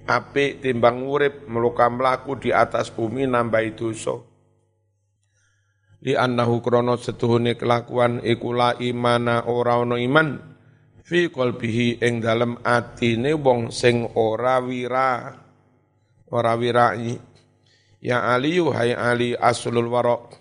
apik 0.06 0.62
timbang 0.62 1.02
urip 1.02 1.50
meluka 1.50 1.90
melaku 1.90 2.38
di 2.38 2.54
atas 2.54 2.94
bumi 2.94 3.26
nambahi 3.26 3.74
dosa. 3.74 4.14
Li 6.04 6.14
annahu 6.14 6.62
krono 6.62 6.94
setuhune 6.94 7.58
kelakuan 7.58 8.22
iku 8.22 8.54
la 8.54 8.78
imana 8.78 9.50
ora 9.50 9.82
ono 9.82 9.98
iman. 9.98 10.54
Fi 11.04 11.28
qalbihi 11.28 12.00
ing 12.00 12.22
dalem 12.22 12.60
atine 12.62 13.34
wong 13.34 13.74
sing 13.74 14.14
ora 14.14 14.62
wira. 14.62 15.32
Ora 16.30 16.54
wirai 16.54 17.18
ya 17.98 18.30
ali 18.30 18.62
hai 18.62 18.92
ali 18.94 19.30
aslul 19.34 19.90
warok. 19.90 20.38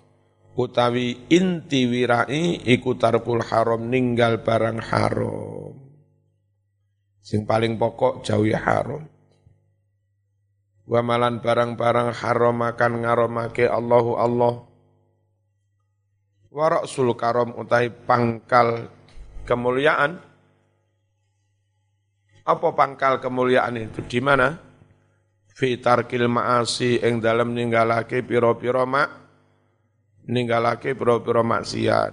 Utawi 0.53 1.33
inti 1.33 1.89
wirai 1.89 2.61
iku 2.69 2.93
tarkul 2.93 3.41
haram 3.41 3.89
ninggal 3.89 4.45
barang 4.45 4.79
haram 4.85 5.52
sing 7.23 7.47
paling 7.47 7.79
pokok 7.79 8.19
jauhi 8.27 8.51
haram 8.51 9.07
wa 10.83 10.99
malan 10.99 11.39
barang-barang 11.39 12.11
haram 12.19 12.59
akan 12.59 12.91
ngaromake 13.07 13.63
Allahu 13.63 14.19
Allah 14.19 14.53
sul 16.85 17.17
karom 17.17 17.57
utai 17.57 17.89
pangkal 17.89 18.89
kemuliaan. 19.49 20.21
Apa 22.43 22.67
pangkal 22.75 23.23
kemuliaan 23.23 23.79
itu? 23.79 24.03
Di 24.03 24.19
mana? 24.19 24.59
Fitar 25.53 26.05
ma'asi 26.09 26.99
ing 26.99 27.21
dalam 27.23 27.53
ninggalake 27.53 28.25
piro-piro 28.25 28.83
mak 28.89 29.09
ninggalake 30.27 30.97
piro-piro 30.97 31.45
maksiat. 31.45 32.11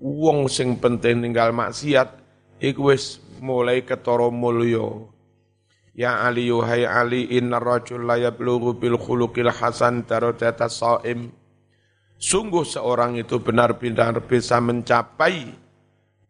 Wong 0.00 0.48
sing 0.48 0.80
penting 0.80 1.20
ninggal 1.20 1.52
maksiat 1.52 2.08
iku 2.58 2.90
wis 2.90 3.20
mulai 3.40 3.82
ketara 3.82 4.28
mulya. 4.28 5.08
Ya 5.96 6.22
Ali 6.22 6.46
yuhai 6.52 6.86
Ali 6.86 7.26
inna 7.34 7.58
rajul 7.58 8.06
la 8.06 8.14
yablughu 8.20 8.78
bil 8.78 8.94
khuluqil 8.94 9.50
hasan 9.50 10.06
darajata 10.06 10.70
saim 10.70 11.34
Sungguh 12.20 12.68
seorang 12.68 13.16
itu 13.16 13.40
benar-benar 13.40 14.28
bisa 14.28 14.60
mencapai 14.60 15.56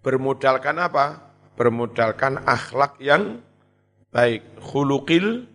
bermodalkan 0.07 0.79
apa? 0.79 1.35
Bermodalkan 1.59 2.38
akhlak 2.46 3.03
yang 3.03 3.42
baik, 4.14 4.46
khulukil 4.62 5.51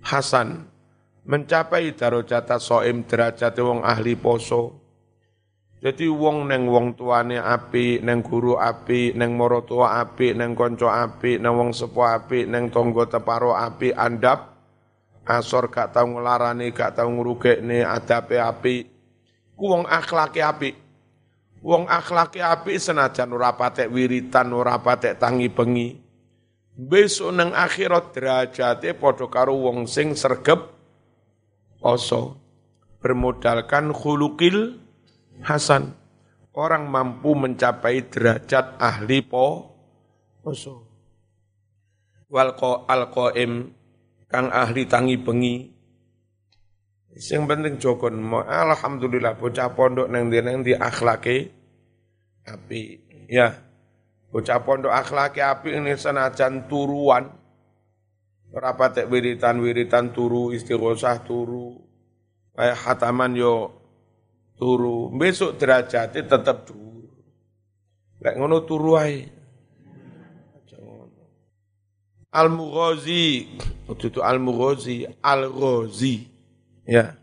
hasan, 0.00 0.64
mencapai 1.28 1.92
darajat 1.92 2.56
soim 2.56 3.04
derajat 3.04 3.52
wong 3.60 3.84
ahli 3.84 4.16
poso. 4.16 4.85
Jadi 5.76 6.08
wong 6.08 6.48
neng 6.48 6.64
wong 6.72 6.96
tuane 6.96 7.36
api, 7.36 8.00
neng 8.00 8.24
guru 8.24 8.56
api, 8.56 9.12
neng 9.12 9.36
moro 9.36 9.60
tua 9.60 10.00
api, 10.00 10.32
neng 10.32 10.56
konco 10.56 10.88
api, 10.88 11.36
neng 11.36 11.52
wong 11.52 11.70
sepo 11.76 12.00
api, 12.00 12.48
neng 12.48 12.72
tonggo 12.72 13.04
teparo 13.04 13.52
api, 13.52 13.92
andap, 13.92 14.56
asor 15.28 15.68
gak 15.68 15.92
tau 15.92 16.08
ngelarani, 16.08 16.72
gak 16.72 16.96
tau 16.96 17.12
ngurugekne, 17.12 17.84
adape 17.84 18.40
api, 18.40 18.74
ku 19.52 19.64
wong 19.68 19.84
akhlake 19.84 20.40
apik. 20.40 20.76
Wong 21.66 21.88
akhlake 21.90 22.38
apik 22.38 22.78
senajan 22.78 23.32
ora 23.34 23.52
patek 23.52 23.90
wiritan, 23.90 24.54
ora 24.56 24.78
patek 24.78 25.18
tangi 25.18 25.50
bengi. 25.50 25.98
Besok 26.76 27.32
nang 27.32 27.56
akhirat 27.56 28.12
derajate 28.12 28.92
padha 28.92 29.26
karo 29.32 29.56
wong 29.56 29.88
sing 29.88 30.12
sergep 30.12 30.60
poso. 31.80 32.36
Bermodalkan 33.00 33.96
khulukil 33.96 34.85
hasan. 35.44 35.92
Orang 36.56 36.88
mampu 36.88 37.36
mencapai 37.36 38.08
derajat 38.08 38.80
ahli 38.80 39.20
po 39.20 39.76
poso. 40.40 40.88
Wal 42.32 42.56
al 42.88 43.02
kang 44.26 44.48
ahli 44.50 44.82
tangi 44.88 45.20
bengi 45.20 45.56
Sing 47.16 47.48
penting 47.48 47.80
jokon 47.80 48.20
mo 48.20 48.44
alhamdulillah 48.44 49.40
bocah 49.40 49.72
pondok 49.72 50.12
neng 50.12 50.28
di 50.28 50.36
neng 50.44 50.60
di 50.60 50.76
akhlake 50.76 51.48
api 52.44 52.80
ya 53.32 53.56
bocah 54.28 54.60
pondok 54.60 54.92
akhlake 54.92 55.40
api 55.40 55.80
ini 55.80 55.96
senajan 55.96 56.68
turuan 56.68 57.24
Rapatek 58.56 59.10
wiritan-wiritan 59.12 60.16
turu, 60.16 60.54
istighosah 60.54 61.26
turu. 61.26 61.76
Kayak 62.56 62.78
hataman 62.88 63.36
yo 63.36 63.75
turu. 64.56 65.12
Besok 65.14 65.60
derajatnya 65.60 66.24
tetap 66.24 66.66
turu. 66.66 67.06
Lek 68.20 68.34
ngono 68.40 68.64
turu 68.64 68.96
ae. 68.96 69.36
Al-Mughazi, 72.36 73.48
itu 73.88 74.20
Al-Mughazi, 74.20 75.08
Al-Ghazi. 75.24 76.28
Ya. 76.84 77.16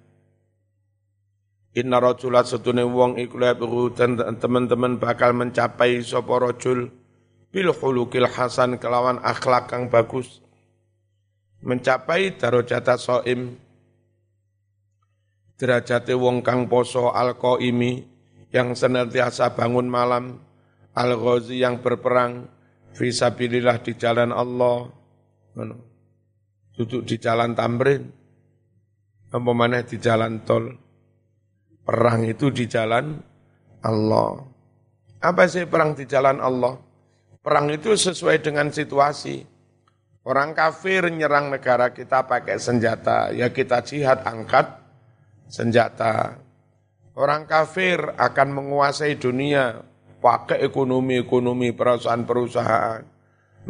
Inna 1.77 2.01
rajulat 2.01 2.49
setune 2.49 2.81
wong 2.81 3.21
iku 3.21 3.37
teman-teman 4.37 4.97
bakal 4.97 5.37
mencapai 5.37 6.01
sapa 6.01 6.33
rajul 6.37 6.89
bil 7.53 7.69
khuluqil 7.73 8.29
hasan 8.29 8.81
kelawan 8.81 9.21
akhlak 9.21 9.69
kang 9.69 9.89
bagus 9.89 10.41
mencapai 11.61 12.37
darajat 12.37 12.97
soim 13.01 13.57
derajate 15.57 16.13
wong 16.17 16.41
kang 16.41 16.65
poso 16.67 17.13
al 17.13 17.37
qaimi 17.37 18.03
yang 18.53 18.77
senantiasa 18.77 19.53
bangun 19.57 19.89
malam 19.89 20.37
al 20.93 21.11
ghazi 21.17 21.61
yang 21.61 21.81
berperang 21.81 22.45
fisabilillah 22.93 23.81
di 23.81 23.93
jalan 23.97 24.29
Allah. 24.29 24.89
Duduk 26.73 27.05
di 27.05 27.17
jalan 27.21 27.53
tamrin. 27.53 28.09
Apa 29.33 29.51
mana 29.53 29.81
di 29.81 29.97
jalan 29.97 30.45
tol? 30.45 30.69
Perang 31.83 32.21
itu 32.25 32.53
di 32.53 32.69
jalan 32.69 33.17
Allah. 33.81 34.45
Apa 35.19 35.49
sih 35.49 35.65
perang 35.65 35.97
di 35.97 36.05
jalan 36.05 36.37
Allah? 36.37 36.77
Perang 37.41 37.67
itu 37.73 37.97
sesuai 37.97 38.45
dengan 38.45 38.69
situasi. 38.69 39.41
Orang 40.23 40.55
kafir 40.55 41.11
nyerang 41.11 41.51
negara 41.51 41.91
kita 41.91 42.23
pakai 42.23 42.55
senjata, 42.55 43.35
ya 43.35 43.51
kita 43.51 43.83
jihad 43.83 44.23
angkat 44.23 44.82
senjata. 45.53 46.41
Orang 47.13 47.45
kafir 47.45 48.01
akan 48.17 48.49
menguasai 48.57 49.21
dunia 49.21 49.85
pakai 50.17 50.65
ekonomi-ekonomi 50.65 51.69
perusahaan-perusahaan. 51.77 53.05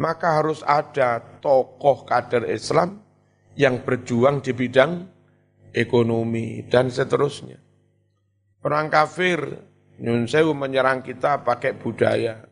Maka 0.00 0.40
harus 0.40 0.64
ada 0.64 1.20
tokoh 1.44 2.08
kader 2.08 2.48
Islam 2.48 3.04
yang 3.54 3.84
berjuang 3.84 4.40
di 4.40 4.56
bidang 4.56 5.04
ekonomi 5.76 6.64
dan 6.66 6.88
seterusnya. 6.88 7.60
Orang 8.64 8.88
kafir 8.88 9.44
Nyun 9.94 10.26
Sewu 10.26 10.56
menyerang 10.56 11.06
kita 11.06 11.46
pakai 11.46 11.78
budaya 11.78 12.42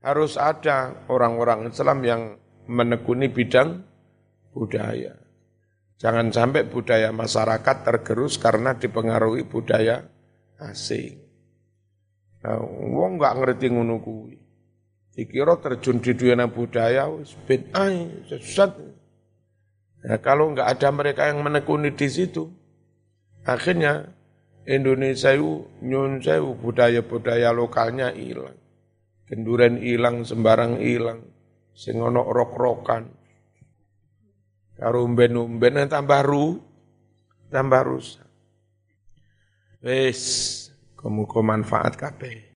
harus 0.00 0.40
ada 0.40 1.04
orang-orang 1.10 1.68
Islam 1.68 1.98
yang 2.00 2.22
menekuni 2.64 3.28
bidang 3.28 3.84
budaya. 4.56 5.27
Jangan 5.98 6.30
sampai 6.30 6.62
budaya 6.70 7.10
masyarakat 7.10 7.76
tergerus 7.82 8.38
karena 8.38 8.78
dipengaruhi 8.78 9.42
budaya 9.42 10.06
asing. 10.62 11.18
Nah, 12.38 12.62
wong 12.62 13.18
nggak 13.18 13.34
ngerti 13.42 13.66
ngono 13.74 13.98
kuwi. 13.98 14.38
Dikira 15.10 15.58
terjun 15.58 15.98
di 15.98 16.14
dunia 16.14 16.46
budaya 16.46 17.10
wis 17.10 17.34
bid'ah 17.34 17.90
sesat. 18.30 18.78
Nah, 20.06 20.18
kalau 20.22 20.54
nggak 20.54 20.78
ada 20.78 20.88
mereka 20.94 21.26
yang 21.26 21.42
menekuni 21.42 21.90
di 21.90 22.06
situ, 22.06 22.46
akhirnya 23.42 24.14
Indonesia 24.70 25.34
itu 25.34 25.66
nyun 25.82 26.22
budaya-budaya 26.62 27.50
lokalnya 27.50 28.14
hilang. 28.14 28.54
Kenduren 29.26 29.82
ilang, 29.82 30.22
sembarang 30.22 30.78
ilang. 30.78 31.26
Sing 31.74 31.98
rok-rokan. 31.98 33.17
Karo 34.78 35.02
umben-umben 35.02 35.90
tambah 35.90 36.22
ru, 36.22 36.62
tambah 37.50 37.82
rusak. 37.82 38.30
Wis, 39.82 40.22
kamu 40.94 41.26
manfaat 41.42 41.98
kabeh. 41.98 42.46